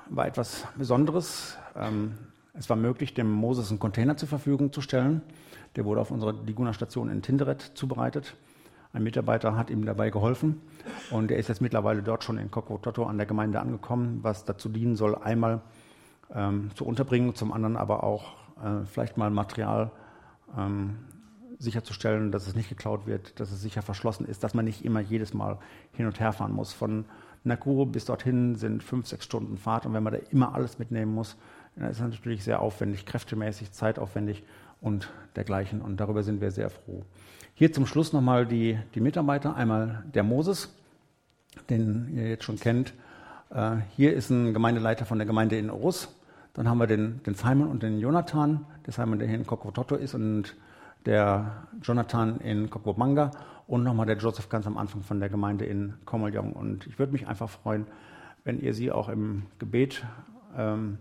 [0.09, 1.59] war etwas Besonderes.
[1.77, 2.15] Ähm,
[2.55, 5.23] es war möglich, dem Moses einen Container zur Verfügung zu stellen.
[5.77, 8.35] Der wurde auf unserer Diguna-Station in Tinderet zubereitet.
[8.93, 10.61] Ein Mitarbeiter hat ihm dabei geholfen
[11.11, 14.69] und er ist jetzt mittlerweile dort schon in Kokototo an der Gemeinde angekommen, was dazu
[14.69, 15.63] dienen soll, einmal
[16.35, 19.91] ähm, zur Unterbringung, zum anderen aber auch äh, vielleicht mal Material
[20.57, 20.99] ähm,
[21.59, 25.01] sicherzustellen, dass es nicht geklaut wird, dass es sicher verschlossen ist, dass man nicht immer
[25.01, 25.59] jedes Mal
[25.93, 26.73] hin und her fahren muss.
[26.73, 27.05] Von
[27.45, 31.15] Nakuru bis dorthin sind fünf, sechs Stunden Fahrt und wenn man da immer alles mitnehmen
[31.15, 31.37] muss,
[31.77, 34.45] dann ist das natürlich sehr aufwendig, kräftemäßig, zeitaufwendig
[34.81, 35.81] und dergleichen.
[35.81, 37.05] Und darüber sind wir sehr froh.
[37.55, 39.55] Hier zum Schluss nochmal die, die Mitarbeiter.
[39.57, 40.75] Einmal der Moses,
[41.71, 42.93] den ihr jetzt schon kennt.
[43.51, 46.15] Äh, hier ist ein Gemeindeleiter von der Gemeinde in Orus.
[46.55, 48.67] Dann haben wir den, den Simon und den Jonathan.
[48.87, 50.55] Der Simon, der hier in Kokototo ist und
[51.07, 53.31] der Jonathan in Kokomanga
[53.67, 56.53] und nochmal der Joseph ganz am Anfang von der Gemeinde in Komoljong.
[56.53, 57.87] Und ich würde mich einfach freuen,
[58.45, 60.05] wenn ihr sie auch im Gebet
[60.57, 60.99] ähm,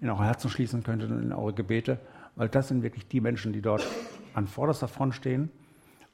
[0.00, 1.98] in eure Herzen schließen könntet und in eure Gebete,
[2.36, 3.86] weil das sind wirklich die Menschen, die dort
[4.34, 5.50] an vorderster Front stehen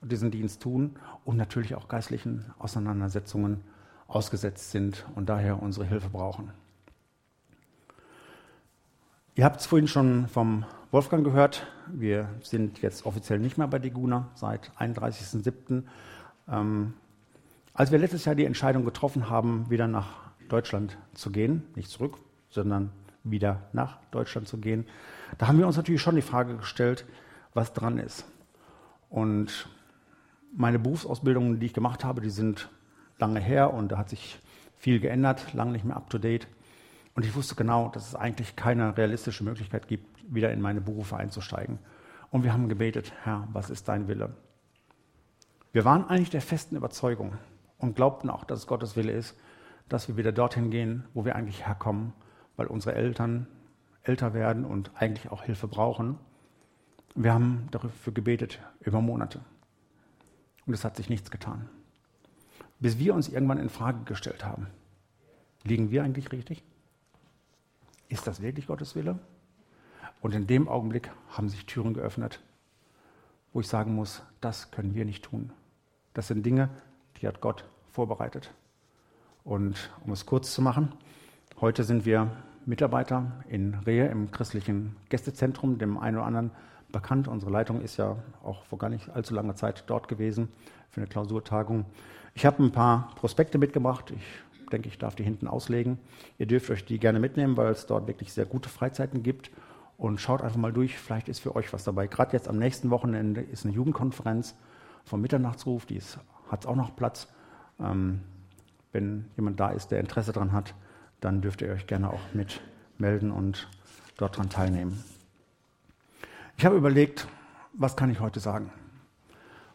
[0.00, 3.60] und diesen Dienst tun und natürlich auch geistlichen Auseinandersetzungen
[4.08, 6.50] ausgesetzt sind und daher unsere Hilfe brauchen.
[9.38, 11.66] Ihr habt es vorhin schon vom Wolfgang gehört.
[11.88, 15.82] Wir sind jetzt offiziell nicht mehr bei Diguna seit 31.07.
[16.48, 16.94] Ähm,
[17.74, 20.06] als wir letztes Jahr die Entscheidung getroffen haben, wieder nach
[20.48, 22.16] Deutschland zu gehen, nicht zurück,
[22.48, 22.92] sondern
[23.24, 24.86] wieder nach Deutschland zu gehen,
[25.36, 27.04] da haben wir uns natürlich schon die Frage gestellt,
[27.52, 28.24] was dran ist.
[29.10, 29.68] Und
[30.54, 32.70] meine Berufsausbildungen, die ich gemacht habe, die sind
[33.18, 34.38] lange her und da hat sich
[34.76, 36.48] viel geändert, lange nicht mehr up to date.
[37.16, 41.16] Und ich wusste genau, dass es eigentlich keine realistische Möglichkeit gibt, wieder in meine Berufe
[41.16, 41.78] einzusteigen.
[42.30, 44.36] Und wir haben gebetet, Herr, was ist dein Wille?
[45.72, 47.32] Wir waren eigentlich der festen Überzeugung
[47.78, 49.34] und glaubten auch, dass es Gottes Wille ist,
[49.88, 52.12] dass wir wieder dorthin gehen, wo wir eigentlich herkommen,
[52.56, 53.46] weil unsere Eltern
[54.02, 56.18] älter werden und eigentlich auch Hilfe brauchen.
[57.14, 59.40] Wir haben dafür gebetet über Monate.
[60.66, 61.70] Und es hat sich nichts getan.
[62.78, 64.66] Bis wir uns irgendwann in Frage gestellt haben.
[65.64, 66.62] Liegen wir eigentlich richtig?
[68.08, 69.18] Ist das wirklich Gottes Wille?
[70.20, 72.40] Und in dem Augenblick haben sich Türen geöffnet,
[73.52, 75.52] wo ich sagen muss, das können wir nicht tun.
[76.14, 76.70] Das sind Dinge,
[77.20, 78.52] die hat Gott vorbereitet.
[79.44, 80.92] Und um es kurz zu machen,
[81.60, 82.30] heute sind wir
[82.64, 86.50] Mitarbeiter in Rehe im christlichen Gästezentrum, dem einen oder anderen
[86.90, 87.28] bekannt.
[87.28, 90.48] Unsere Leitung ist ja auch vor gar nicht allzu langer Zeit dort gewesen
[90.90, 91.84] für eine Klausurtagung.
[92.34, 94.10] Ich habe ein paar Prospekte mitgebracht.
[94.10, 94.24] Ich
[94.70, 95.98] denke, ich darf die hinten auslegen.
[96.38, 99.50] Ihr dürft euch die gerne mitnehmen, weil es dort wirklich sehr gute Freizeiten gibt
[99.98, 102.06] und schaut einfach mal durch, vielleicht ist für euch was dabei.
[102.06, 104.54] Gerade jetzt am nächsten Wochenende ist eine Jugendkonferenz
[105.04, 106.00] vom Mitternachtsruf, die
[106.50, 107.28] hat auch noch Platz.
[107.80, 108.20] Ähm,
[108.92, 110.74] wenn jemand da ist, der Interesse daran hat,
[111.20, 112.60] dann dürft ihr euch gerne auch mit
[112.98, 113.68] melden und
[114.16, 115.02] dort dran teilnehmen.
[116.56, 117.28] Ich habe überlegt,
[117.74, 118.72] was kann ich heute sagen?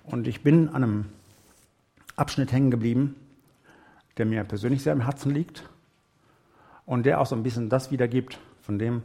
[0.04, 1.06] Und ich bin an einem
[2.16, 3.16] Abschnitt hängen geblieben,
[4.18, 5.70] der mir persönlich sehr am Herzen liegt
[6.86, 9.04] und der auch so ein bisschen das wiedergibt von dem,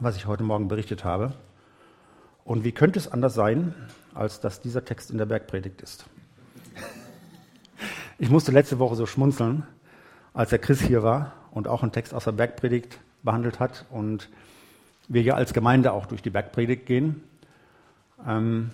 [0.00, 1.32] was ich heute Morgen berichtet habe.
[2.44, 3.74] Und wie könnte es anders sein,
[4.12, 6.06] als dass dieser Text in der Bergpredigt ist?
[8.16, 9.64] Ich musste letzte Woche so schmunzeln,
[10.34, 14.30] als der Chris hier war und auch einen Text aus der Bergpredigt behandelt hat und
[15.08, 17.24] wir ja als Gemeinde auch durch die Bergpredigt gehen.
[18.26, 18.70] Ähm,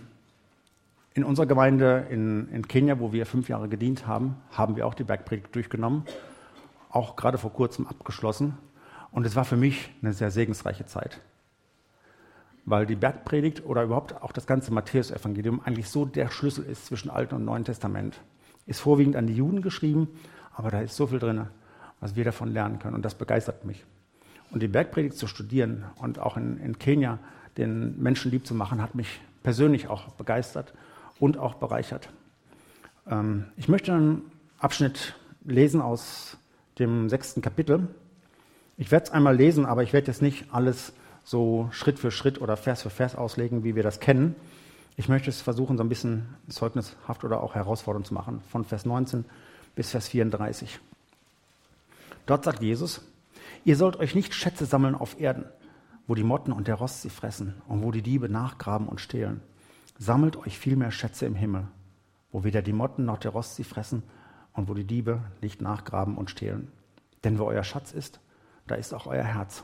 [1.15, 4.95] in unserer Gemeinde in, in Kenia, wo wir fünf Jahre gedient haben, haben wir auch
[4.95, 6.05] die Bergpredigt durchgenommen,
[6.91, 8.57] auch gerade vor kurzem abgeschlossen.
[9.11, 11.21] Und es war für mich eine sehr segensreiche Zeit.
[12.65, 17.11] Weil die Bergpredigt oder überhaupt auch das ganze Matthäusevangelium eigentlich so der Schlüssel ist zwischen
[17.11, 18.21] Alten und Neuen Testament.
[18.67, 20.09] Ist vorwiegend an die Juden geschrieben,
[20.55, 21.47] aber da ist so viel drin,
[21.99, 22.95] was wir davon lernen können.
[22.95, 23.85] Und das begeistert mich.
[24.53, 27.19] Und die Bergpredigt zu studieren und auch in, in Kenia
[27.57, 30.73] den Menschen lieb zu machen, hat mich persönlich auch begeistert
[31.21, 32.09] und auch bereichert.
[33.09, 36.37] Ähm, ich möchte einen Abschnitt lesen aus
[36.79, 37.89] dem sechsten Kapitel
[38.81, 42.41] ich werde es einmal lesen, aber ich werde jetzt nicht alles so Schritt für Schritt
[42.41, 44.35] oder Vers für Vers auslegen, wie wir das kennen.
[44.97, 48.87] Ich möchte es versuchen, so ein bisschen zeugnishaft oder auch herausfordernd zu machen, von Vers
[48.87, 49.27] 19
[49.75, 50.81] bis Vers 34.
[52.25, 53.03] Dort sagt Jesus,
[53.67, 55.45] ihr sollt euch nicht Schätze sammeln auf Erden,
[56.07, 59.43] wo die Motten und der Rost sie fressen und wo die Diebe nachgraben und stehlen.
[60.03, 61.69] Sammelt euch vielmehr Schätze im Himmel,
[62.33, 64.03] wo weder die Motten noch der Rost sie fressen
[64.55, 66.73] und wo die Diebe nicht nachgraben und stehlen.
[67.23, 68.19] Denn wo euer Schatz ist,
[68.67, 69.63] da ist auch euer Herz.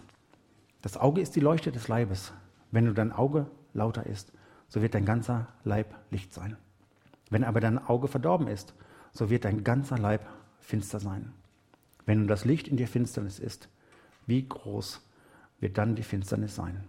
[0.82, 2.34] Das Auge ist die Leuchte des Leibes.
[2.70, 4.30] Wenn du dein Auge lauter ist,
[4.68, 6.58] so wird dein ganzer Leib Licht sein.
[7.30, 8.74] Wenn aber dein Auge verdorben ist,
[9.12, 10.26] so wird dein ganzer Leib
[10.60, 11.32] finster sein.
[12.04, 13.70] Wenn nun das Licht in dir Finsternis ist,
[14.26, 15.00] wie groß
[15.60, 16.84] wird dann die Finsternis sein?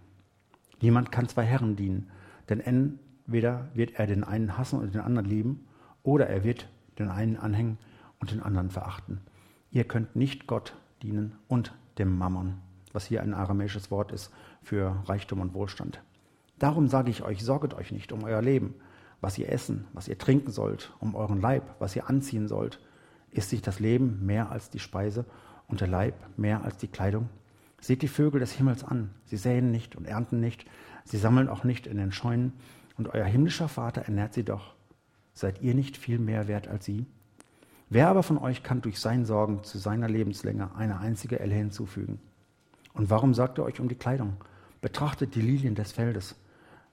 [0.82, 2.10] Niemand kann zwei Herren dienen,
[2.50, 2.60] denn
[3.28, 5.66] entweder wird er den einen hassen und den anderen lieben,
[6.02, 6.66] oder er wird
[6.98, 7.76] den einen anhängen
[8.20, 9.20] und den anderen verachten.
[9.70, 12.54] Ihr könnt nicht Gott dienen und dem Mammon,
[12.94, 16.00] was hier ein aramäisches Wort ist für Reichtum und Wohlstand.
[16.58, 18.74] Darum sage ich euch, sorget euch nicht um euer Leben,
[19.20, 22.80] was ihr essen, was ihr trinken sollt, um euren Leib, was ihr anziehen sollt.
[23.30, 25.26] Ist sich das Leben mehr als die Speise
[25.66, 27.28] und der Leib mehr als die Kleidung?
[27.78, 29.10] Seht die Vögel des Himmels an.
[29.26, 30.64] Sie säen nicht und ernten nicht.
[31.04, 32.54] Sie sammeln auch nicht in den Scheunen.
[32.98, 34.74] Und euer himmlischer Vater ernährt sie doch.
[35.32, 37.06] Seid ihr nicht viel mehr wert als sie?
[37.88, 42.20] Wer aber von euch kann durch sein Sorgen zu seiner Lebenslänge eine einzige Elle hinzufügen?
[42.92, 44.36] Und warum sagt ihr euch um die Kleidung?
[44.80, 46.34] Betrachtet die Lilien des Feldes,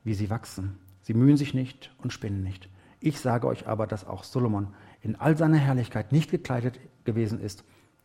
[0.04, 0.78] wie sie wachsen.
[1.02, 2.70] Sie mühen sich nicht und spinnen nicht.
[3.00, 7.64] Ich sage euch aber, dass auch Solomon in all seiner Herrlichkeit nicht gekleidet gewesen ist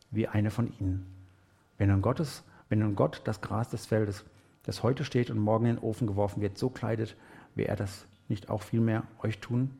[0.09, 1.05] wie eine von ihnen.
[1.77, 4.25] Wenn nun, Gottes, wenn nun Gott das Gras des Feldes,
[4.63, 7.15] das heute steht und morgen in den Ofen geworfen wird, so kleidet,
[7.55, 9.71] wird er das nicht auch vielmehr euch tun,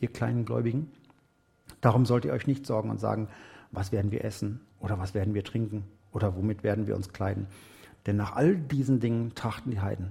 [0.00, 0.90] ihr kleinen Gläubigen?
[1.80, 3.28] Darum sollt ihr euch nicht sorgen und sagen,
[3.72, 7.46] was werden wir essen oder was werden wir trinken oder womit werden wir uns kleiden.
[8.06, 10.10] Denn nach all diesen Dingen trachten die Heiden.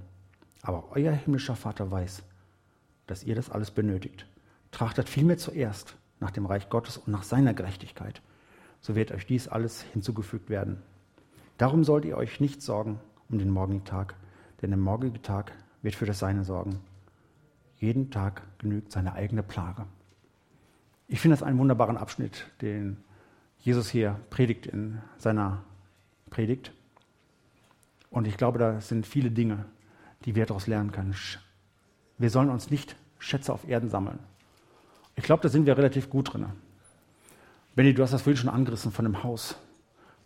[0.62, 2.22] Aber euer himmlischer Vater weiß,
[3.06, 4.26] dass ihr das alles benötigt.
[4.70, 8.22] Trachtet vielmehr zuerst nach dem Reich Gottes und nach seiner Gerechtigkeit.
[8.80, 10.82] So wird euch dies alles hinzugefügt werden.
[11.58, 14.14] Darum sollt ihr euch nicht sorgen um den morgigen Tag,
[14.62, 15.52] denn der morgige Tag
[15.82, 16.80] wird für das Seine sorgen.
[17.80, 19.86] Jeden Tag genügt seine eigene Plage.
[21.08, 22.98] Ich finde das einen wunderbaren Abschnitt, den
[23.58, 25.64] Jesus hier predigt in seiner
[26.28, 26.72] Predigt.
[28.10, 29.64] Und ich glaube, da sind viele Dinge,
[30.26, 31.14] die wir daraus lernen können.
[32.18, 34.18] Wir sollen uns nicht Schätze auf Erden sammeln.
[35.16, 36.46] Ich glaube, da sind wir relativ gut drin.
[37.74, 39.56] Benny, du hast das vorhin schon angerissen von dem Haus,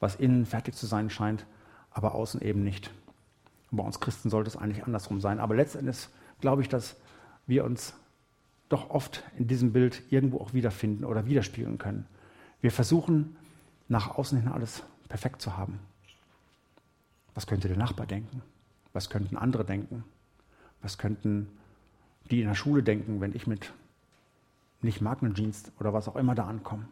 [0.00, 1.46] was innen fertig zu sein scheint,
[1.90, 2.90] aber außen eben nicht.
[3.70, 5.38] Und bei uns Christen sollte es eigentlich andersrum sein.
[5.38, 6.08] Aber letztendlich
[6.40, 6.96] glaube ich, dass
[7.46, 7.94] wir uns
[8.68, 12.06] doch oft in diesem Bild irgendwo auch wiederfinden oder widerspiegeln können.
[12.60, 13.36] Wir versuchen
[13.88, 15.78] nach außen hin alles perfekt zu haben.
[17.34, 18.42] Was könnte der Nachbar denken?
[18.92, 20.04] Was könnten andere denken?
[20.82, 21.48] Was könnten
[22.30, 23.72] die in der Schule denken, wenn ich mit
[24.82, 26.88] nicht Markenjeans oder was auch immer da ankomme?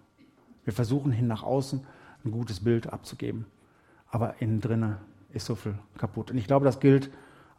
[0.65, 1.85] Wir versuchen hin nach außen
[2.25, 3.47] ein gutes Bild abzugeben,
[4.11, 4.97] aber innen drinnen
[5.33, 6.31] ist so viel kaputt.
[6.31, 7.11] Und ich glaube, das gilt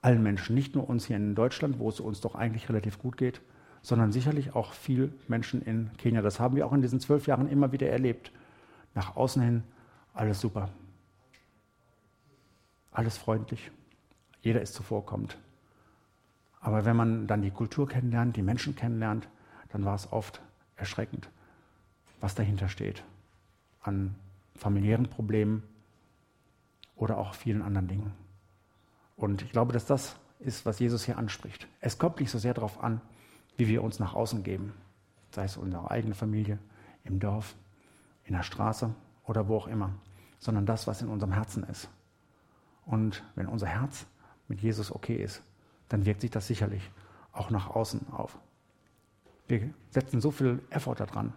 [0.04, 3.18] allen Menschen, nicht nur uns hier in Deutschland, wo es uns doch eigentlich relativ gut
[3.18, 3.42] geht,
[3.82, 6.22] sondern sicherlich auch viel Menschen in Kenia.
[6.22, 8.32] Das haben wir auch in diesen zwölf Jahren immer wieder erlebt.
[8.94, 9.63] Nach außen hin
[10.13, 10.70] alles super,
[12.92, 13.72] alles freundlich,
[14.42, 15.38] jeder ist zuvorkommend.
[16.60, 19.28] Aber wenn man dann die Kultur kennenlernt, die Menschen kennenlernt,
[19.70, 20.42] dann war es oft
[20.76, 21.30] erschreckend,
[22.22, 23.04] was dahinter steht
[23.82, 24.16] an
[24.56, 25.63] familiären Problemen
[26.96, 28.22] oder auch vielen anderen Dingen.
[29.23, 31.65] Und ich glaube, dass das ist, was Jesus hier anspricht.
[31.79, 32.99] Es kommt nicht so sehr darauf an,
[33.55, 34.73] wie wir uns nach außen geben,
[35.31, 36.59] sei es unsere eigene Familie,
[37.05, 37.55] im Dorf,
[38.25, 39.93] in der Straße oder wo auch immer,
[40.39, 41.88] sondern das, was in unserem Herzen ist.
[42.86, 44.07] Und wenn unser Herz
[44.49, 45.41] mit Jesus okay ist,
[45.88, 46.91] dann wirkt sich das sicherlich
[47.31, 48.38] auch nach außen auf.
[49.47, 51.31] Wir setzen so viel Effort daran,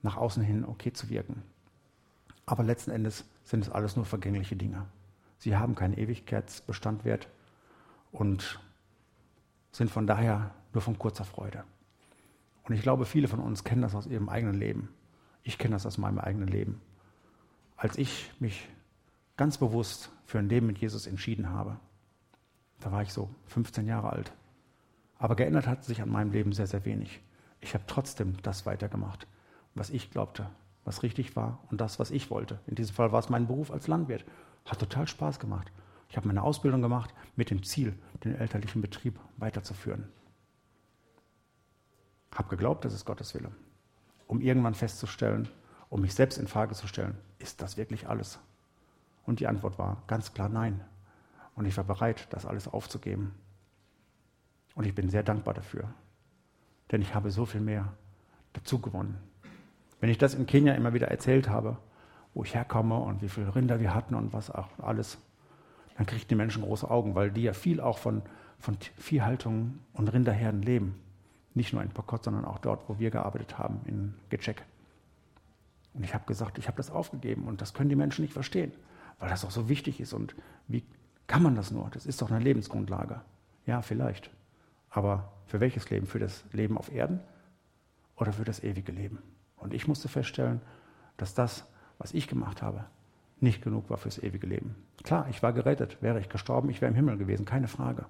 [0.00, 1.42] nach außen hin okay zu wirken.
[2.46, 4.86] Aber letzten Endes sind es alles nur vergängliche Dinge.
[5.38, 7.28] Sie haben keinen Ewigkeitsbestandwert
[8.12, 8.60] und
[9.72, 11.64] sind von daher nur von kurzer Freude.
[12.64, 14.90] Und ich glaube, viele von uns kennen das aus ihrem eigenen Leben.
[15.42, 16.80] Ich kenne das aus meinem eigenen Leben.
[17.76, 18.68] Als ich mich
[19.38, 21.78] ganz bewusst für ein Leben mit Jesus entschieden habe.
[22.80, 24.32] Da war ich so 15 Jahre alt.
[25.18, 27.20] Aber geändert hat sich an meinem Leben sehr, sehr wenig.
[27.60, 29.26] Ich habe trotzdem das weitergemacht,
[29.74, 30.50] was ich glaubte,
[30.84, 32.58] was richtig war und das, was ich wollte.
[32.66, 34.24] In diesem Fall war es mein Beruf als Landwirt.
[34.68, 35.72] Hat total Spaß gemacht.
[36.10, 40.08] Ich habe meine Ausbildung gemacht mit dem Ziel, den elterlichen Betrieb weiterzuführen.
[42.34, 43.50] Habe geglaubt, das ist Gottes Wille.
[44.26, 45.48] Um irgendwann festzustellen,
[45.88, 48.38] um mich selbst in Frage zu stellen, ist das wirklich alles?
[49.24, 50.82] Und die Antwort war ganz klar nein.
[51.54, 53.34] Und ich war bereit, das alles aufzugeben.
[54.74, 55.92] Und ich bin sehr dankbar dafür.
[56.92, 57.92] Denn ich habe so viel mehr
[58.52, 59.18] dazu gewonnen.
[60.00, 61.78] Wenn ich das in Kenia immer wieder erzählt habe,
[62.38, 65.18] wo ich herkomme und wie viele Rinder wir hatten und was auch alles,
[65.96, 68.22] dann kriegen die Menschen große Augen, weil die ja viel auch von,
[68.58, 70.94] von Viehhaltung und Rinderherden leben.
[71.52, 74.64] Nicht nur in Pokot, sondern auch dort, wo wir gearbeitet haben, in Gecek.
[75.92, 78.72] Und ich habe gesagt, ich habe das aufgegeben und das können die Menschen nicht verstehen
[79.18, 80.12] weil das auch so wichtig ist.
[80.12, 80.34] Und
[80.66, 80.84] wie
[81.26, 81.88] kann man das nur?
[81.90, 83.20] Das ist doch eine Lebensgrundlage.
[83.66, 84.30] Ja, vielleicht.
[84.90, 86.06] Aber für welches Leben?
[86.06, 87.20] Für das Leben auf Erden
[88.16, 89.18] oder für das ewige Leben?
[89.56, 90.60] Und ich musste feststellen,
[91.16, 91.64] dass das,
[91.98, 92.84] was ich gemacht habe,
[93.40, 94.74] nicht genug war fürs ewige Leben.
[95.04, 95.98] Klar, ich war gerettet.
[96.00, 98.06] Wäre ich gestorben, ich wäre im Himmel gewesen, keine Frage.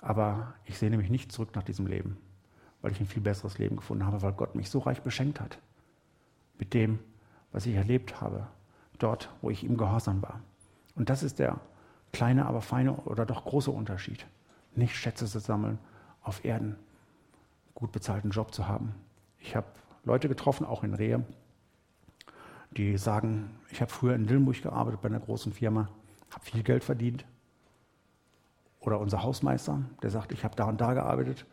[0.00, 2.16] Aber ich sehne mich nicht zurück nach diesem Leben,
[2.80, 5.58] weil ich ein viel besseres Leben gefunden habe, weil Gott mich so reich beschenkt hat
[6.58, 6.98] mit dem,
[7.52, 8.46] was ich erlebt habe,
[8.98, 10.40] dort, wo ich ihm gehorsam war.
[10.94, 11.60] Und das ist der
[12.12, 14.26] kleine, aber feine oder doch große Unterschied.
[14.74, 15.78] Nicht Schätze zu sammeln
[16.22, 16.76] auf Erden,
[17.74, 18.94] gut bezahlten Job zu haben.
[19.38, 19.66] Ich habe
[20.04, 21.24] Leute getroffen, auch in Rehe,
[22.76, 25.88] die sagen, ich habe früher in Dillenburg gearbeitet bei einer großen Firma,
[26.30, 27.24] habe viel Geld verdient.
[28.80, 31.46] Oder unser Hausmeister, der sagt, ich habe da und da gearbeitet,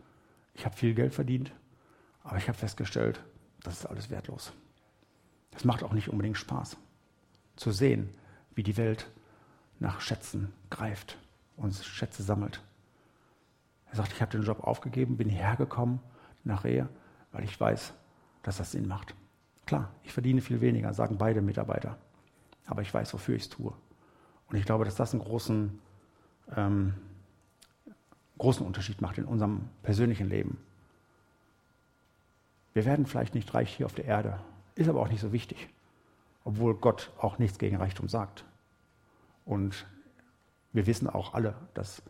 [0.54, 1.54] ich habe viel Geld verdient,
[2.24, 3.24] aber ich habe festgestellt,
[3.64, 4.54] das ist alles wertlos.
[5.56, 6.78] Es macht auch nicht unbedingt Spaß
[7.56, 8.10] zu sehen,
[8.56, 9.10] wie die Welt
[9.80, 11.18] nach Schätzen greift
[11.58, 12.62] und Schätze sammelt.
[13.92, 16.00] Er sagt, ich habe den Job aufgegeben, bin hierher gekommen
[16.44, 16.88] nach Rehe,
[17.32, 17.94] weil ich weiß,
[18.44, 19.16] dass das Sinn macht.
[19.70, 21.96] Klar, ich verdiene viel weniger, sagen beide Mitarbeiter.
[22.66, 23.72] Aber ich weiß, wofür ich es tue.
[24.48, 25.80] Und ich glaube, dass das einen großen,
[26.56, 26.96] ähm,
[28.40, 30.58] großen Unterschied macht in unserem persönlichen Leben.
[32.74, 34.40] Wir werden vielleicht nicht reich hier auf der Erde,
[34.74, 35.70] ist aber auch nicht so wichtig,
[36.44, 38.46] obwohl Gott auch nichts gegen Reichtum sagt.
[39.46, 39.86] Und
[40.74, 42.02] wir wissen auch alle, dass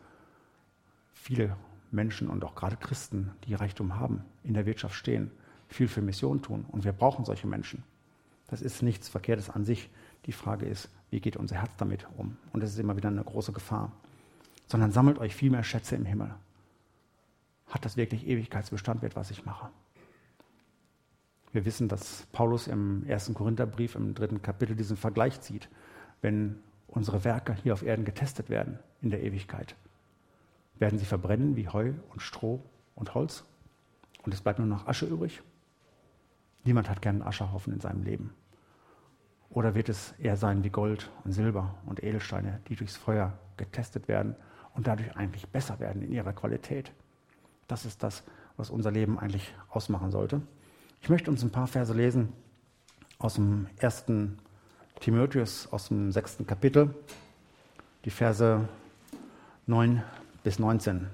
[1.12, 1.58] viele
[1.90, 5.30] Menschen und auch gerade Christen, die Reichtum haben, in der Wirtschaft stehen,
[5.70, 6.66] viel für Mission tun.
[6.68, 7.82] Und wir brauchen solche Menschen.
[8.48, 9.88] Das ist nichts Verkehrtes an sich.
[10.26, 12.36] Die Frage ist, wie geht unser Herz damit um?
[12.52, 13.92] Und das ist immer wieder eine große Gefahr.
[14.66, 16.34] Sondern sammelt euch viel mehr Schätze im Himmel.
[17.68, 19.70] Hat das wirklich Ewigkeitsbestand wird, was ich mache?
[21.52, 25.68] Wir wissen, dass Paulus im ersten Korintherbrief im dritten Kapitel diesen Vergleich zieht,
[26.20, 29.74] wenn unsere Werke hier auf Erden getestet werden in der Ewigkeit.
[30.78, 32.62] Werden sie verbrennen wie Heu und Stroh
[32.94, 33.44] und Holz?
[34.22, 35.42] Und es bleibt nur noch Asche übrig?
[36.64, 38.34] Niemand hat gern einen Ascherhaufen in seinem Leben.
[39.50, 44.06] Oder wird es eher sein wie Gold und Silber und Edelsteine, die durchs Feuer getestet
[44.06, 44.36] werden
[44.74, 46.92] und dadurch eigentlich besser werden in ihrer Qualität?
[47.66, 48.22] Das ist das,
[48.56, 50.40] was unser Leben eigentlich ausmachen sollte.
[51.02, 52.32] Ich möchte uns ein paar Verse lesen
[53.18, 54.38] aus dem ersten
[55.00, 56.94] Timotheus, aus dem sechsten Kapitel,
[58.04, 58.68] die Verse
[59.66, 60.02] 9
[60.42, 61.08] bis 19.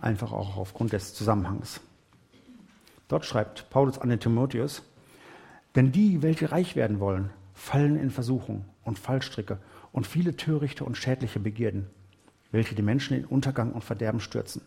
[0.00, 1.80] Einfach auch aufgrund des Zusammenhangs.
[3.08, 4.82] Dort schreibt Paulus an den Timotheus,
[5.74, 9.58] denn die, welche reich werden wollen, fallen in Versuchung und Fallstricke
[9.92, 11.90] und viele törichte und schädliche Begierden,
[12.50, 14.62] welche die Menschen in Untergang und Verderben stürzen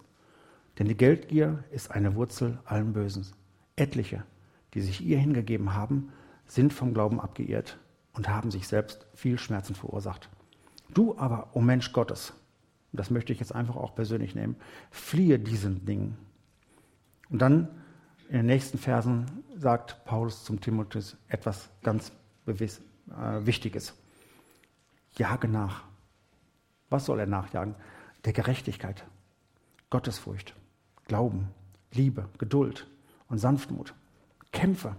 [0.80, 3.28] denn die Geldgier ist eine Wurzel allen Bösen.
[3.76, 4.24] Etliche,
[4.74, 6.12] die sich ihr hingegeben haben,
[6.48, 7.78] sind vom Glauben abgeirrt
[8.14, 10.30] und haben sich selbst viel Schmerzen verursacht.
[10.94, 12.34] Du aber, o oh Mensch Gottes,
[12.92, 14.56] und das möchte ich jetzt einfach auch persönlich nehmen,
[14.89, 16.18] fliehe diesen Dingen.
[17.30, 17.70] Und dann
[18.32, 19.25] in den nächsten Versen
[19.57, 22.13] sagt Paulus zum Timotheus etwas ganz
[22.45, 22.79] bewiss,
[23.09, 23.93] äh, Wichtiges.
[25.17, 25.84] Jage nach.
[26.89, 27.75] Was soll er nachjagen?
[28.23, 29.03] Der Gerechtigkeit,
[29.89, 30.55] Gottesfurcht,
[31.07, 31.49] Glauben,
[31.91, 32.88] Liebe, Geduld
[33.27, 33.93] und Sanftmut.
[34.53, 34.95] Kämpfe.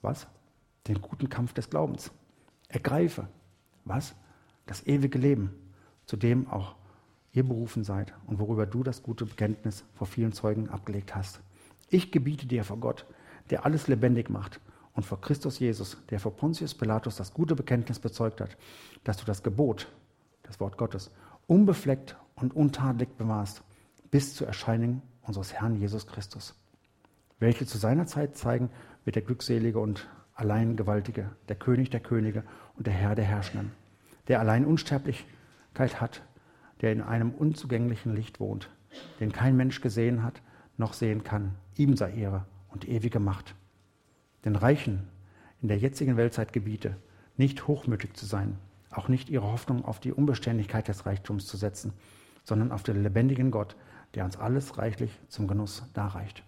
[0.00, 0.28] Was?
[0.86, 2.12] Den guten Kampf des Glaubens.
[2.68, 3.26] Ergreife.
[3.86, 4.14] Was?
[4.66, 5.50] Das ewige Leben,
[6.06, 6.76] zu dem auch
[7.32, 11.40] ihr berufen seid und worüber du das gute Bekenntnis vor vielen Zeugen abgelegt hast.
[11.90, 13.06] Ich gebiete dir vor Gott,
[13.50, 14.60] der alles lebendig macht,
[14.98, 18.56] und vor Christus Jesus, der vor Pontius Pilatus das gute Bekenntnis bezeugt hat,
[19.04, 19.86] dass du das Gebot,
[20.42, 21.12] das Wort Gottes,
[21.46, 23.62] unbefleckt und untadelig bewahrst,
[24.10, 26.56] bis zur Erscheinung unseres Herrn Jesus Christus,
[27.38, 28.70] welche zu seiner Zeit zeigen
[29.04, 32.42] wird der Glückselige und allein Gewaltige, der König der Könige
[32.74, 33.70] und der Herr der Herrschenden,
[34.26, 36.22] der allein Unsterblichkeit hat,
[36.80, 38.68] der in einem unzugänglichen Licht wohnt,
[39.20, 40.42] den kein Mensch gesehen hat,
[40.76, 41.54] noch sehen kann.
[41.78, 43.54] Ihm sei Ehre und ewige Macht.
[44.44, 45.06] Den Reichen
[45.62, 46.96] in der jetzigen Weltzeit gebiete,
[47.36, 48.58] nicht hochmütig zu sein,
[48.90, 51.92] auch nicht ihre Hoffnung auf die Unbeständigkeit des Reichtums zu setzen,
[52.42, 53.76] sondern auf den lebendigen Gott,
[54.14, 56.42] der uns alles reichlich zum Genuss darreicht.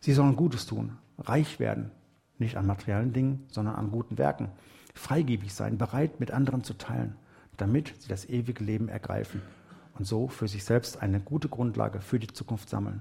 [0.00, 1.90] Sie sollen Gutes tun, reich werden,
[2.38, 4.50] nicht an materiellen Dingen, sondern an guten Werken,
[4.94, 7.16] freigebig sein, bereit mit anderen zu teilen,
[7.56, 9.40] damit sie das ewige Leben ergreifen
[9.94, 13.00] und so für sich selbst eine gute Grundlage für die Zukunft sammeln.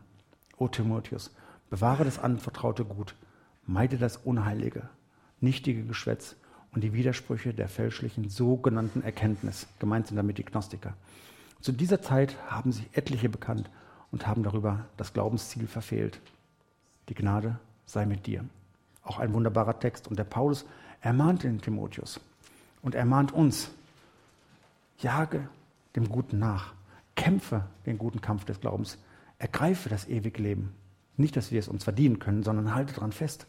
[0.57, 1.31] O Timotheus,
[1.69, 3.15] bewahre das anvertraute Gut,
[3.65, 4.89] meide das Unheilige,
[5.41, 6.35] nichtige Geschwätz
[6.73, 9.67] und die Widersprüche der fälschlichen sogenannten Erkenntnis.
[9.79, 10.93] Gemeint sind damit die Gnostiker.
[11.61, 13.69] Zu dieser Zeit haben sich etliche bekannt
[14.11, 16.19] und haben darüber das Glaubensziel verfehlt.
[17.09, 18.45] Die Gnade sei mit dir.
[19.03, 20.07] Auch ein wunderbarer Text.
[20.07, 20.65] Und der Paulus
[21.01, 22.19] ermahnt den Timotheus
[22.81, 23.71] und ermahnt uns,
[24.99, 25.47] jage
[25.95, 26.73] dem Guten nach,
[27.15, 28.97] Kämpfe den guten Kampf des Glaubens.
[29.43, 30.73] Ergreife das ewige Leben.
[31.17, 33.45] Nicht, dass wir es uns verdienen können, sondern halte daran fest.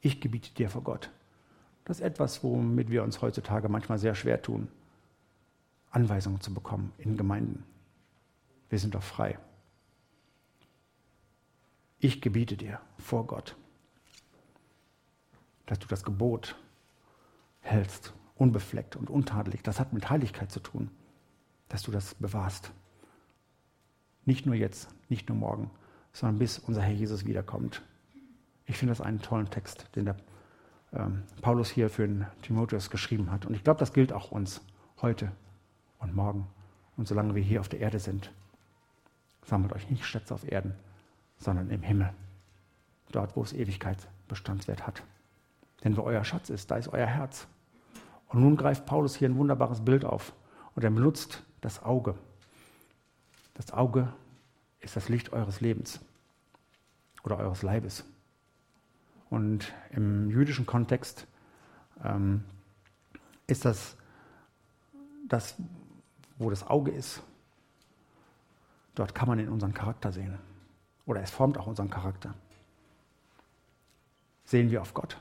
[0.00, 1.10] Ich gebiete dir vor Gott.
[1.84, 4.68] Das ist etwas, womit wir uns heutzutage manchmal sehr schwer tun,
[5.90, 7.62] Anweisungen zu bekommen in Gemeinden.
[8.70, 9.38] Wir sind doch frei.
[11.98, 13.54] Ich gebiete dir vor Gott,
[15.66, 16.56] dass du das Gebot
[17.60, 19.62] hältst, unbefleckt und untadelig.
[19.62, 20.90] Das hat mit Heiligkeit zu tun,
[21.68, 22.72] dass du das bewahrst.
[24.28, 25.70] Nicht nur jetzt, nicht nur morgen,
[26.12, 27.80] sondern bis unser Herr Jesus wiederkommt.
[28.66, 30.16] Ich finde das einen tollen Text, den der
[30.92, 33.46] ähm, Paulus hier für den Timotheus geschrieben hat.
[33.46, 34.60] Und ich glaube, das gilt auch uns
[35.00, 35.32] heute
[35.98, 36.46] und morgen
[36.98, 38.30] und solange wir hier auf der Erde sind.
[39.46, 40.74] Sammelt euch nicht Schätze auf Erden,
[41.38, 42.12] sondern im Himmel,
[43.10, 43.96] dort, wo es Ewigkeit
[44.28, 45.02] Bestandswert hat.
[45.84, 47.46] Denn wo euer Schatz ist, da ist euer Herz.
[48.28, 50.34] Und nun greift Paulus hier ein wunderbares Bild auf
[50.74, 52.14] und er benutzt das Auge.
[53.58, 54.12] Das Auge
[54.78, 56.00] ist das Licht eures Lebens
[57.24, 58.04] oder eures Leibes.
[59.30, 61.26] Und im jüdischen Kontext
[62.04, 62.44] ähm,
[63.48, 63.96] ist das,
[65.26, 65.56] das,
[66.38, 67.20] wo das Auge ist,
[68.94, 70.38] dort kann man in unseren Charakter sehen.
[71.04, 72.34] Oder es formt auch unseren Charakter.
[74.44, 75.20] Sehen wir auf Gott.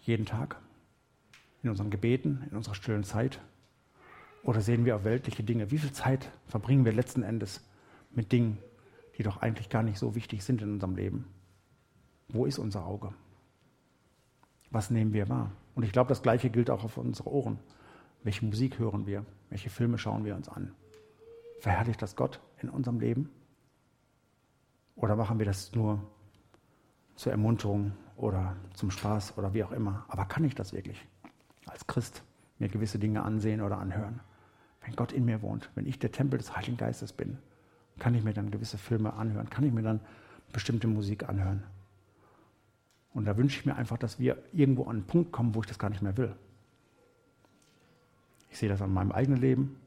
[0.00, 0.56] Jeden Tag.
[1.62, 3.40] In unseren Gebeten, in unserer stillen Zeit.
[4.44, 5.70] Oder sehen wir auf weltliche Dinge?
[5.70, 7.66] Wie viel Zeit verbringen wir letzten Endes
[8.10, 8.58] mit Dingen,
[9.16, 11.26] die doch eigentlich gar nicht so wichtig sind in unserem Leben?
[12.28, 13.14] Wo ist unser Auge?
[14.70, 15.50] Was nehmen wir wahr?
[15.74, 17.58] Und ich glaube, das Gleiche gilt auch auf unsere Ohren.
[18.22, 19.24] Welche Musik hören wir?
[19.48, 20.74] Welche Filme schauen wir uns an?
[21.60, 23.30] Verherrlicht das Gott in unserem Leben?
[24.94, 26.02] Oder machen wir das nur
[27.16, 30.04] zur Ermunterung oder zum Spaß oder wie auch immer?
[30.08, 31.06] Aber kann ich das wirklich
[31.64, 32.22] als Christ
[32.58, 34.20] mir gewisse Dinge ansehen oder anhören?
[34.84, 37.38] Wenn Gott in mir wohnt, wenn ich der Tempel des Heiligen Geistes bin,
[37.98, 39.48] kann ich mir dann gewisse Filme anhören?
[39.48, 40.00] Kann ich mir dann
[40.52, 41.62] bestimmte Musik anhören?
[43.12, 45.66] Und da wünsche ich mir einfach, dass wir irgendwo an einen Punkt kommen, wo ich
[45.66, 46.34] das gar nicht mehr will.
[48.50, 49.80] Ich sehe das an meinem eigenen Leben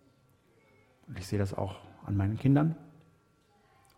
[1.08, 2.76] und ich sehe das auch an meinen Kindern.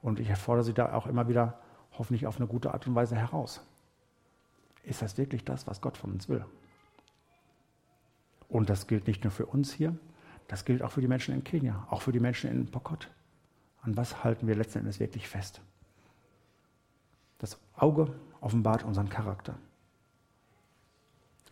[0.02, 1.60] Und ich erfordere sie da auch immer wieder
[1.98, 3.62] hoffentlich auf eine gute Art und Weise heraus.
[4.84, 6.46] Ist das wirklich das, was Gott von uns will?
[8.48, 9.96] Und das gilt nicht nur für uns hier,
[10.50, 13.08] das gilt auch für die Menschen in Kenia, auch für die Menschen in Pokot.
[13.84, 15.62] An was halten wir letzten Endes wirklich fest?
[17.38, 19.56] Das Auge offenbart unseren Charakter.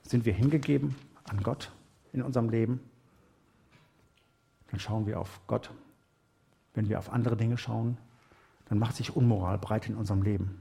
[0.02, 0.95] Sind wir hingegeben
[1.26, 1.72] an Gott
[2.12, 2.80] in unserem Leben?
[4.72, 5.70] Dann schauen wir auf Gott.
[6.74, 7.98] Wenn wir auf andere Dinge schauen,
[8.66, 10.60] dann macht sich Unmoral breit in unserem Leben.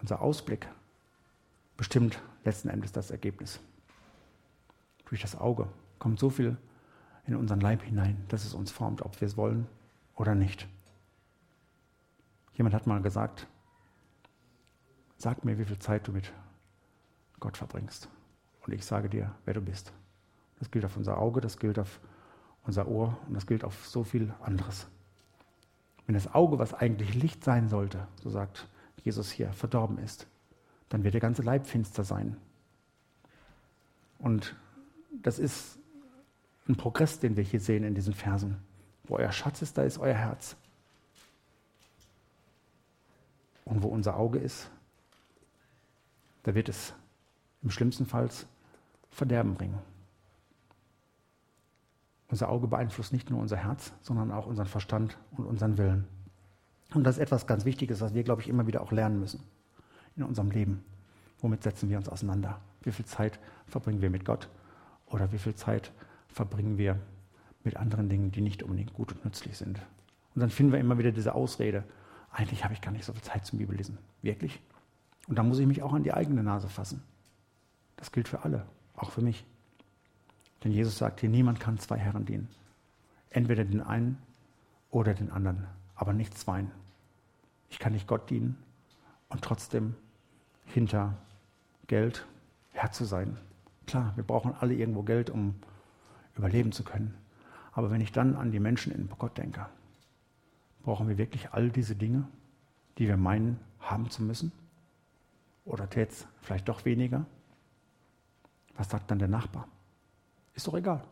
[0.00, 0.66] Unser Ausblick
[1.76, 3.60] bestimmt letzten Endes das Ergebnis.
[5.04, 5.68] Durch das Auge
[5.98, 6.56] kommt so viel
[7.26, 9.66] in unseren Leib hinein, dass es uns formt, ob wir es wollen
[10.14, 10.68] oder nicht.
[12.54, 13.46] Jemand hat mal gesagt,
[15.18, 16.32] Sag mir, wie viel Zeit du mit
[17.40, 18.08] Gott verbringst.
[18.66, 19.92] Und ich sage dir, wer du bist.
[20.58, 22.00] Das gilt auf unser Auge, das gilt auf
[22.64, 24.86] unser Ohr und das gilt auf so viel anderes.
[26.06, 28.68] Wenn das Auge, was eigentlich Licht sein sollte, so sagt
[29.02, 30.26] Jesus hier, verdorben ist,
[30.88, 32.36] dann wird der ganze Leib finster sein.
[34.18, 34.54] Und
[35.22, 35.78] das ist
[36.68, 38.56] ein Progress, den wir hier sehen in diesen Versen.
[39.04, 40.56] Wo euer Schatz ist, da ist euer Herz.
[43.64, 44.70] Und wo unser Auge ist,
[46.42, 46.94] da wird es
[47.62, 48.28] im schlimmsten Fall
[49.10, 49.78] Verderben bringen.
[52.28, 56.06] Unser Auge beeinflusst nicht nur unser Herz, sondern auch unseren Verstand und unseren Willen.
[56.94, 59.42] Und das ist etwas ganz Wichtiges, was wir, glaube ich, immer wieder auch lernen müssen
[60.16, 60.84] in unserem Leben.
[61.40, 62.60] Womit setzen wir uns auseinander?
[62.82, 64.48] Wie viel Zeit verbringen wir mit Gott?
[65.06, 66.05] Oder wie viel Zeit verbringen
[66.78, 66.98] wir
[67.64, 69.80] mit anderen Dingen, die nicht unbedingt gut und nützlich sind?
[70.34, 71.84] Und dann finden wir immer wieder diese Ausrede,
[72.30, 73.98] eigentlich habe ich gar nicht so viel Zeit zum Bibellesen.
[74.22, 74.60] Wirklich?
[75.26, 77.02] Und da muss ich mich auch an die eigene Nase fassen.
[77.96, 79.44] Das gilt für alle, auch für mich.
[80.62, 82.48] Denn Jesus sagt hier, niemand kann zwei Herren dienen.
[83.30, 84.18] Entweder den einen
[84.90, 86.70] oder den anderen, aber nicht zweien.
[87.70, 88.56] Ich kann nicht Gott dienen
[89.28, 89.94] und trotzdem
[90.66, 91.16] hinter
[91.86, 92.26] Geld
[92.72, 93.38] Herr zu sein.
[93.86, 95.54] Klar, wir brauchen alle irgendwo Geld, um
[96.36, 97.14] überleben zu können.
[97.72, 99.66] Aber wenn ich dann an die Menschen in Gott denke,
[100.82, 102.26] brauchen wir wirklich all diese Dinge,
[102.98, 104.52] die wir meinen haben zu müssen?
[105.64, 107.26] Oder tät es vielleicht doch weniger?
[108.76, 109.68] Was sagt dann der Nachbar?
[110.54, 111.02] Ist doch egal.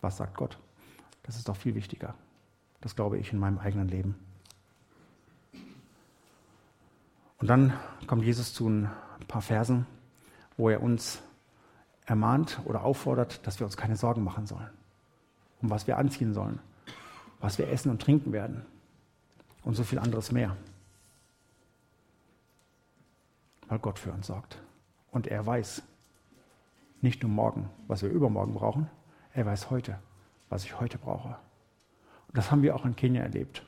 [0.00, 0.58] Was sagt Gott?
[1.22, 2.14] Das ist doch viel wichtiger.
[2.80, 4.14] Das glaube ich in meinem eigenen Leben.
[7.38, 7.72] Und dann
[8.06, 8.90] kommt Jesus zu ein
[9.28, 9.86] paar Versen,
[10.56, 11.22] wo er uns
[12.06, 14.70] ermahnt oder auffordert, dass wir uns keine Sorgen machen sollen.
[15.62, 16.58] und was wir anziehen sollen,
[17.40, 18.66] was wir essen und trinken werden
[19.62, 20.56] und so viel anderes mehr.
[23.68, 24.58] Weil Gott für uns sorgt.
[25.10, 25.82] Und er weiß
[27.00, 28.90] nicht nur morgen, was wir übermorgen brauchen,
[29.32, 29.98] er weiß heute,
[30.50, 31.28] was ich heute brauche.
[32.28, 33.64] Und das haben wir auch in Kenia erlebt.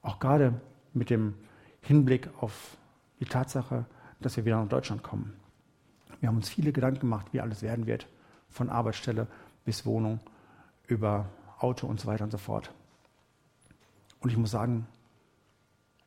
[0.00, 0.60] Auch gerade
[0.94, 1.34] mit dem
[1.82, 2.76] Hinblick auf
[3.20, 3.84] die Tatsache,
[4.20, 5.36] dass wir wieder nach Deutschland kommen.
[6.24, 8.06] Wir haben uns viele Gedanken gemacht, wie alles werden wird,
[8.48, 9.26] von Arbeitsstelle
[9.66, 10.20] bis Wohnung,
[10.86, 12.72] über Auto und so weiter und so fort.
[14.20, 14.86] Und ich muss sagen,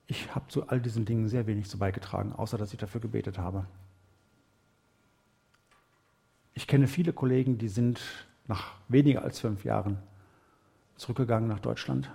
[0.07, 3.37] ich habe zu all diesen Dingen sehr wenig zu beigetragen, außer dass ich dafür gebetet
[3.37, 3.67] habe.
[6.55, 8.01] Ich kenne viele Kollegen, die sind
[8.47, 9.99] nach weniger als fünf Jahren
[10.95, 12.09] zurückgegangen nach Deutschland,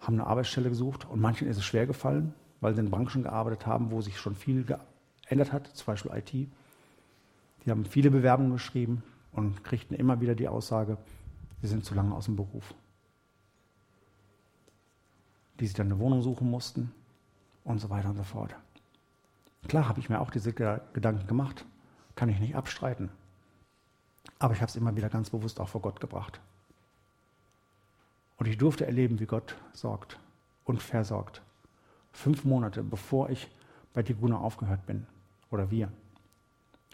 [0.00, 3.66] haben eine Arbeitsstelle gesucht und manchen ist es schwer gefallen, weil sie in Branchen gearbeitet
[3.66, 6.48] haben, wo sich schon viel geändert hat, zum Beispiel IT.
[7.64, 9.02] Die haben viele Bewerbungen geschrieben
[9.32, 10.96] und kriegten immer wieder die Aussage,
[11.60, 12.74] sie sind zu lange aus dem Beruf.
[15.60, 16.92] Die sich dann eine Wohnung suchen mussten
[17.64, 18.54] und so weiter und so fort.
[19.66, 21.64] Klar habe ich mir auch diese Gedanken gemacht,
[22.14, 23.10] kann ich nicht abstreiten.
[24.38, 26.40] Aber ich habe es immer wieder ganz bewusst auch vor Gott gebracht.
[28.36, 30.18] Und ich durfte erleben, wie Gott sorgt
[30.64, 31.42] und versorgt.
[32.12, 33.50] Fünf Monate bevor ich
[33.94, 35.06] bei Tiguna aufgehört bin,
[35.50, 35.90] oder wir,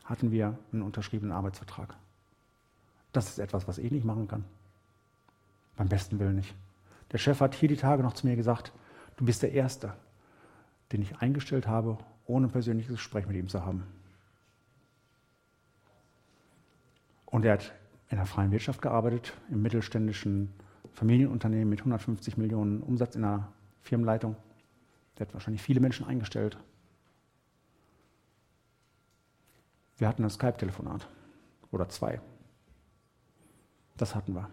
[0.05, 1.97] hatten wir einen unterschriebenen Arbeitsvertrag.
[3.13, 4.45] Das ist etwas, was ich nicht machen kann.
[5.77, 6.55] Beim besten Willen nicht.
[7.13, 8.73] Der Chef hat hier die Tage noch zu mir gesagt,
[9.17, 9.95] du bist der Erste,
[10.93, 13.85] den ich eingestellt habe, ohne ein persönliches Gespräch mit ihm zu haben.
[17.27, 17.75] Und er hat
[18.11, 20.53] in der freien Wirtschaft gearbeitet, im mittelständischen
[20.93, 23.49] Familienunternehmen mit 150 Millionen Umsatz in der
[23.83, 24.37] Firmenleitung.
[25.19, 26.57] Der hat wahrscheinlich viele Menschen eingestellt.
[29.99, 31.07] Wir hatten ein Skype-Telefonat
[31.71, 32.21] oder zwei.
[33.97, 34.49] Das hatten wir.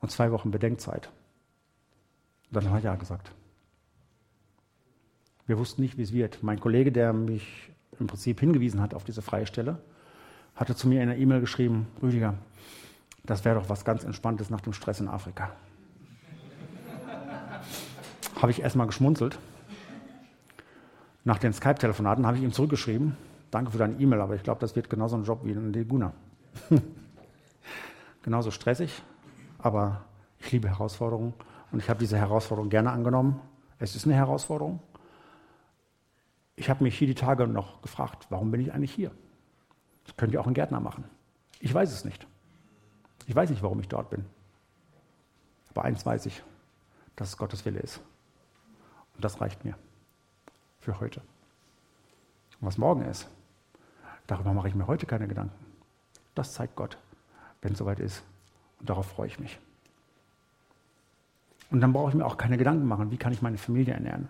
[0.00, 1.10] Und zwei Wochen Bedenkzeit.
[2.48, 3.30] Und dann haben wir Ja gesagt.
[5.46, 6.42] Wir wussten nicht, wie es wird.
[6.42, 7.70] Mein Kollege, der mich
[8.00, 9.78] im Prinzip hingewiesen hat auf diese freie Stelle,
[10.54, 12.34] hatte zu mir in einer E-Mail geschrieben, Rüdiger,
[13.24, 15.50] das wäre doch was ganz Entspanntes nach dem Stress in Afrika.
[18.40, 19.38] habe ich erstmal geschmunzelt.
[21.24, 23.16] Nach den Skype-Telefonaten habe ich ihm zurückgeschrieben,
[23.54, 26.12] danke für deine E-Mail, aber ich glaube, das wird genauso ein Job wie in Leguna.
[28.22, 29.02] genauso stressig,
[29.58, 30.04] aber
[30.40, 31.34] ich liebe Herausforderungen
[31.70, 33.40] und ich habe diese Herausforderung gerne angenommen.
[33.78, 34.80] Es ist eine Herausforderung.
[36.56, 39.12] Ich habe mich hier die Tage noch gefragt, warum bin ich eigentlich hier?
[40.04, 41.04] Das könnt ihr auch ein Gärtner machen.
[41.60, 42.26] Ich weiß es nicht.
[43.26, 44.24] Ich weiß nicht, warum ich dort bin.
[45.70, 46.42] Aber eins weiß ich,
[47.14, 48.00] dass es Gottes Wille ist.
[49.14, 49.76] Und das reicht mir
[50.80, 51.20] für heute.
[52.60, 53.28] Und was morgen ist,
[54.26, 55.54] darüber mache ich mir heute keine Gedanken.
[56.34, 56.98] Das zeigt Gott,
[57.62, 58.22] wenn es soweit ist.
[58.80, 59.58] Und darauf freue ich mich.
[61.70, 64.28] Und dann brauche ich mir auch keine Gedanken machen, wie kann ich meine Familie ernähren.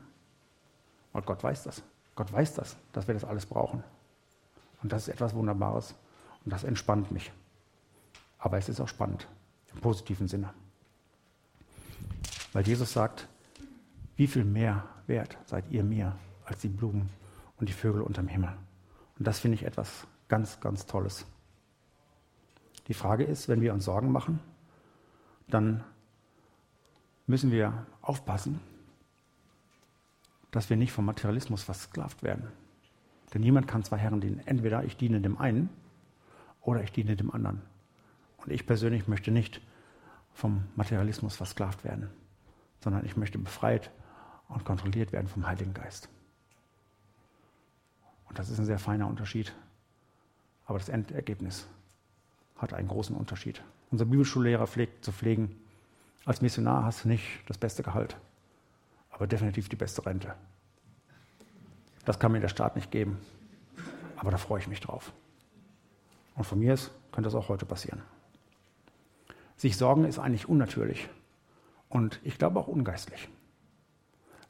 [1.12, 1.82] Weil Gott weiß das.
[2.14, 3.82] Gott weiß das, dass wir das alles brauchen.
[4.82, 5.94] Und das ist etwas Wunderbares.
[6.44, 7.32] Und das entspannt mich.
[8.38, 9.26] Aber es ist auch spannend,
[9.72, 10.52] im positiven Sinne.
[12.52, 13.26] Weil Jesus sagt,
[14.16, 16.14] wie viel mehr wert seid ihr mir
[16.44, 17.08] als die Blumen
[17.58, 18.52] und die Vögel unterm Himmel.
[19.18, 21.26] Und das finde ich etwas ganz, ganz Tolles.
[22.88, 24.40] Die Frage ist, wenn wir uns Sorgen machen,
[25.48, 25.84] dann
[27.26, 28.60] müssen wir aufpassen,
[30.50, 32.48] dass wir nicht vom Materialismus versklavt werden.
[33.32, 34.40] Denn niemand kann zwei Herren dienen.
[34.46, 35.70] Entweder ich diene dem einen
[36.60, 37.62] oder ich diene dem anderen.
[38.36, 39.60] Und ich persönlich möchte nicht
[40.32, 42.10] vom Materialismus versklavt werden,
[42.80, 43.90] sondern ich möchte befreit
[44.48, 46.08] und kontrolliert werden vom Heiligen Geist.
[48.34, 49.54] Und das ist ein sehr feiner Unterschied.
[50.66, 51.68] Aber das Endergebnis
[52.56, 53.62] hat einen großen Unterschied.
[53.92, 55.54] Unser Bibelschullehrer pflegt zu pflegen,
[56.24, 58.16] als Missionar hast du nicht das beste Gehalt,
[59.12, 60.34] aber definitiv die beste Rente.
[62.06, 63.18] Das kann mir der Staat nicht geben.
[64.16, 65.12] Aber da freue ich mich drauf.
[66.34, 68.02] Und von mir aus könnte das auch heute passieren.
[69.56, 71.08] Sich sorgen ist eigentlich unnatürlich
[71.88, 73.28] und ich glaube auch ungeistlich.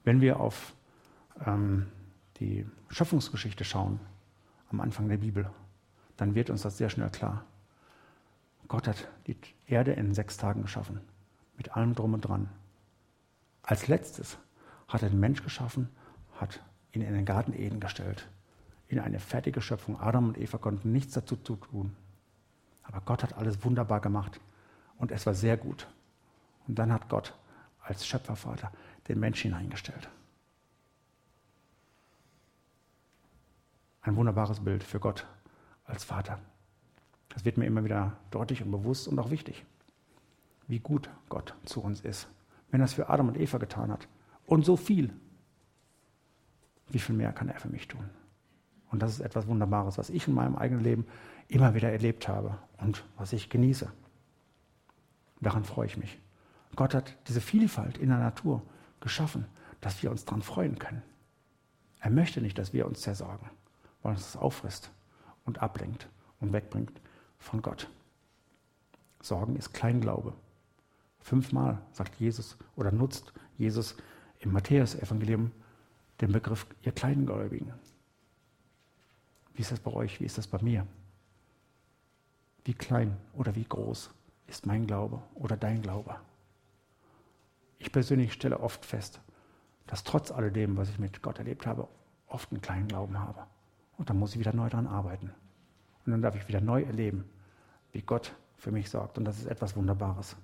[0.04, 0.72] Wenn wir auf
[1.44, 1.88] ähm,
[2.40, 4.00] die Schöpfungsgeschichte schauen,
[4.70, 5.48] am Anfang der Bibel,
[6.16, 7.44] dann wird uns das sehr schnell klar.
[8.68, 11.00] Gott hat die Erde in sechs Tagen geschaffen,
[11.56, 12.48] mit allem drum und dran.
[13.62, 14.38] Als letztes
[14.88, 15.88] hat er den Mensch geschaffen,
[16.38, 16.60] hat
[16.92, 18.28] ihn in den Garten Eden gestellt,
[18.88, 20.00] in eine fertige Schöpfung.
[20.00, 21.96] Adam und Eva konnten nichts dazu tun.
[22.82, 24.40] Aber Gott hat alles wunderbar gemacht
[24.98, 25.88] und es war sehr gut.
[26.66, 27.34] Und dann hat Gott
[27.82, 28.70] als Schöpfervater
[29.08, 30.08] den Menschen hineingestellt.
[34.04, 35.26] Ein wunderbares Bild für Gott
[35.86, 36.38] als Vater.
[37.30, 39.64] Das wird mir immer wieder deutlich und bewusst und auch wichtig.
[40.66, 42.28] wie gut Gott zu uns ist.
[42.70, 44.08] Wenn er es für Adam und Eva getan hat
[44.46, 45.12] und so viel,
[46.88, 48.08] wie viel mehr kann er für mich tun?
[48.90, 51.06] Und das ist etwas Wunderbares, was ich in meinem eigenen Leben
[51.48, 53.90] immer wieder erlebt habe und was ich genieße.
[55.40, 56.18] Daran freue ich mich.
[56.76, 58.62] Gott hat diese Vielfalt in der Natur
[59.00, 59.46] geschaffen,
[59.80, 61.02] dass wir uns daran freuen können.
[62.00, 63.50] Er möchte nicht, dass wir uns zersorgen,
[64.04, 64.92] weil uns das auffrisst
[65.44, 66.08] und ablenkt
[66.40, 67.00] und wegbringt
[67.38, 67.90] von Gott.
[69.20, 70.34] Sorgen ist Kleinglaube.
[71.18, 73.96] Fünfmal sagt Jesus oder nutzt Jesus
[74.40, 75.50] im Matthäus-Evangelium
[76.20, 77.72] den Begriff ihr Kleingläubigen.
[79.54, 80.20] Wie ist das bei euch?
[80.20, 80.86] Wie ist das bei mir?
[82.64, 84.10] Wie klein oder wie groß
[84.46, 86.16] ist mein Glaube oder dein Glaube?
[87.78, 89.20] Ich persönlich stelle oft fest,
[89.86, 91.88] dass trotz alledem, was ich mit Gott erlebt habe,
[92.26, 93.46] oft einen kleinen Glauben habe.
[93.96, 95.30] Und dann muss ich wieder neu daran arbeiten.
[96.04, 97.24] Und dann darf ich wieder neu erleben,
[97.92, 99.18] wie Gott für mich sorgt.
[99.18, 100.36] Und das ist etwas Wunderbares.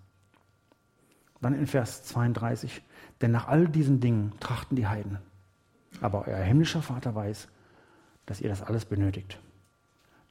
[1.40, 2.82] Dann in Vers 32,
[3.20, 5.18] denn nach all diesen Dingen trachten die Heiden.
[6.01, 7.48] Aber euer himmlischer Vater weiß,
[8.26, 9.40] dass ihr das alles benötigt.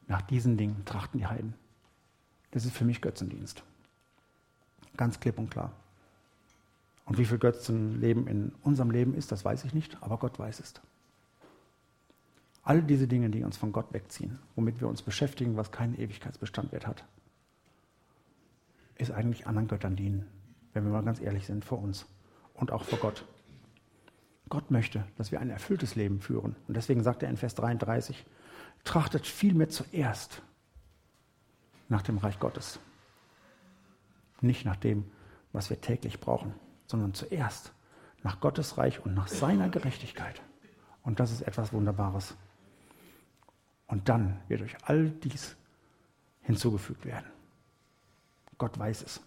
[0.08, 1.54] Nach diesen Dingen trachten die Heiden.
[2.52, 3.64] Das ist für mich Götzendienst.
[4.98, 5.72] Ganz klipp und klar.
[7.06, 10.60] Und wie viel Götzenleben in unserem Leben ist, das weiß ich nicht, aber Gott weiß
[10.60, 10.74] es.
[12.70, 16.86] All diese Dinge, die uns von Gott wegziehen, womit wir uns beschäftigen, was keinen Ewigkeitsbestandwert
[16.86, 17.04] hat,
[18.96, 20.28] ist eigentlich anderen Göttern dienen,
[20.74, 22.06] wenn wir mal ganz ehrlich sind, vor uns
[22.54, 23.26] und auch vor Gott.
[24.50, 26.56] Gott möchte, dass wir ein erfülltes Leben führen.
[26.68, 28.24] Und deswegen sagt er in Vers 33,
[28.84, 30.44] trachtet vielmehr zuerst
[31.88, 32.80] nach dem Reich Gottes.
[34.42, 35.06] Nicht nach dem,
[35.54, 36.54] was wir täglich brauchen,
[36.86, 37.72] sondern zuerst
[38.22, 40.44] nach Gottes Reich und nach seiner Gerechtigkeit.
[41.02, 42.36] Und das ist etwas Wunderbares.
[43.90, 45.58] Und dann wird euch all dies
[46.44, 47.26] hinzugefügt werden.
[48.60, 49.20] Gott weiß es.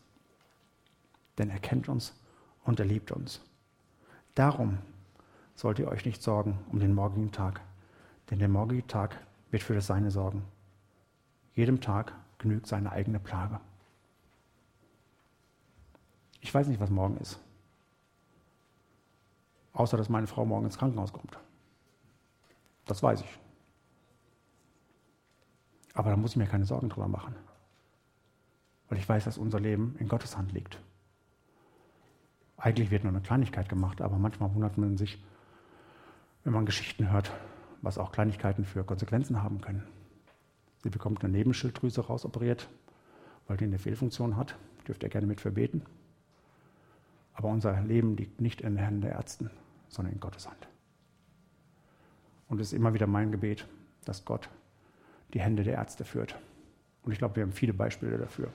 [1.37, 2.15] Denn er kennt uns
[2.63, 3.41] und er liebt uns.
[4.37, 4.79] Darum
[5.57, 7.61] sollt ihr euch nicht sorgen um den morgigen Tag,
[8.31, 10.45] denn der morgige Tag wird für das Seine sorgen.
[11.55, 13.61] Jedem Tag genügt seine eigene Plage.
[16.41, 17.41] Ich weiß nicht, was morgen ist.
[19.73, 21.37] Außer, dass meine Frau morgen ins Krankenhaus kommt.
[22.87, 23.42] Das weiß ich.
[25.95, 27.35] Aber da muss ich mir keine Sorgen drüber machen.
[28.89, 30.79] Weil ich weiß, dass unser Leben in Gottes Hand liegt.
[32.57, 35.23] Eigentlich wird nur eine Kleinigkeit gemacht, aber manchmal wundert man sich,
[36.45, 37.33] wenn man Geschichten hört,
[37.81, 39.83] was auch Kleinigkeiten für Konsequenzen haben können.
[40.83, 42.69] Sie bekommt eine Nebenschilddrüse rausoperiert,
[43.47, 44.57] weil die eine Fehlfunktion hat.
[44.87, 45.83] Dürft ihr gerne mit verbeten.
[47.35, 49.51] Aber unser Leben liegt nicht in den Händen der Ärzten,
[49.89, 50.69] sondern in Gottes Hand.
[52.49, 53.67] Und es ist immer wieder mein Gebet,
[54.05, 54.49] dass Gott
[55.35, 56.37] die Hände der Ärzte führt.
[57.03, 58.53] Und ich glaube, wir haben viele Beispiele dafür.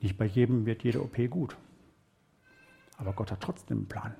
[0.00, 1.56] Nicht bei jedem wird jede OP gut.
[2.96, 4.14] Aber Gott hat trotzdem einen Plan.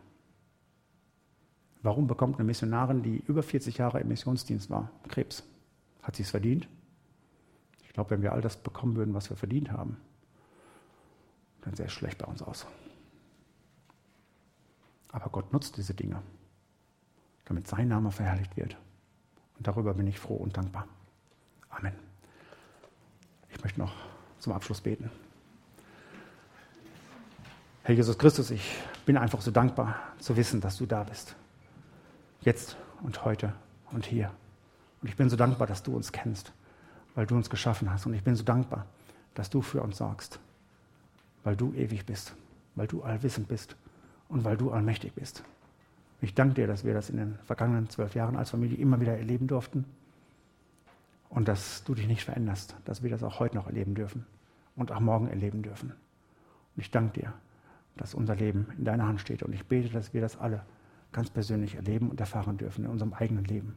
[1.83, 5.45] Warum bekommt eine Missionarin, die über 40 Jahre im Missionsdienst war, Krebs?
[6.03, 6.69] Hat sie es verdient?
[7.85, 9.97] Ich glaube, wenn wir all das bekommen würden, was wir verdient haben,
[11.63, 12.67] dann sähe es schlecht bei uns aus.
[15.13, 16.23] Aber Gott nutzt diese Dinge,
[17.45, 18.77] damit sein Name verherrlicht wird.
[19.57, 20.87] Und darüber bin ich froh und dankbar.
[21.79, 21.93] Amen.
[23.51, 23.93] Ich möchte noch
[24.39, 25.11] zum Abschluss beten.
[27.83, 31.37] Herr Jesus Christus, ich bin einfach so dankbar zu wissen, dass du da bist.
[32.41, 33.53] Jetzt und heute
[33.93, 34.31] und hier.
[35.03, 36.53] Und ich bin so dankbar, dass du uns kennst,
[37.14, 38.07] weil du uns geschaffen hast.
[38.07, 38.87] Und ich bin so dankbar,
[39.35, 40.41] dass du für uns sorgst,
[41.45, 42.35] weil du ewig bist,
[42.74, 43.77] weil du allwissend bist
[44.29, 45.43] und weil du allmächtig bist.
[46.22, 49.16] Ich danke dir, dass wir das in den vergangenen zwölf Jahren als Familie immer wieder
[49.18, 49.85] erleben durften
[51.29, 54.27] und dass du dich nicht veränderst, dass wir das auch heute noch erleben dürfen
[54.74, 55.91] und auch morgen erleben dürfen.
[55.91, 57.33] Und ich danke dir,
[57.97, 60.64] dass unser Leben in deiner Hand steht und ich bete, dass wir das alle
[61.12, 63.74] ganz persönlich erleben und erfahren dürfen in unserem eigenen Leben.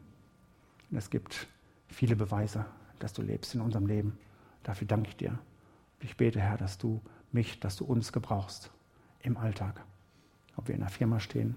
[0.91, 1.47] Und es gibt
[1.87, 2.65] viele Beweise,
[2.99, 4.17] dass du lebst in unserem Leben.
[4.63, 5.29] Dafür danke ich dir.
[5.31, 8.71] Und ich bete, Herr, dass du mich, dass du uns gebrauchst
[9.21, 9.81] im Alltag.
[10.55, 11.55] Ob wir in einer Firma stehen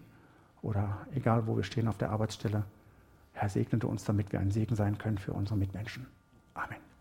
[0.61, 2.65] oder egal, wo wir stehen auf der Arbeitsstelle.
[3.33, 6.07] Herr, segne du uns, damit wir ein Segen sein können für unsere Mitmenschen.
[6.55, 6.83] Amen.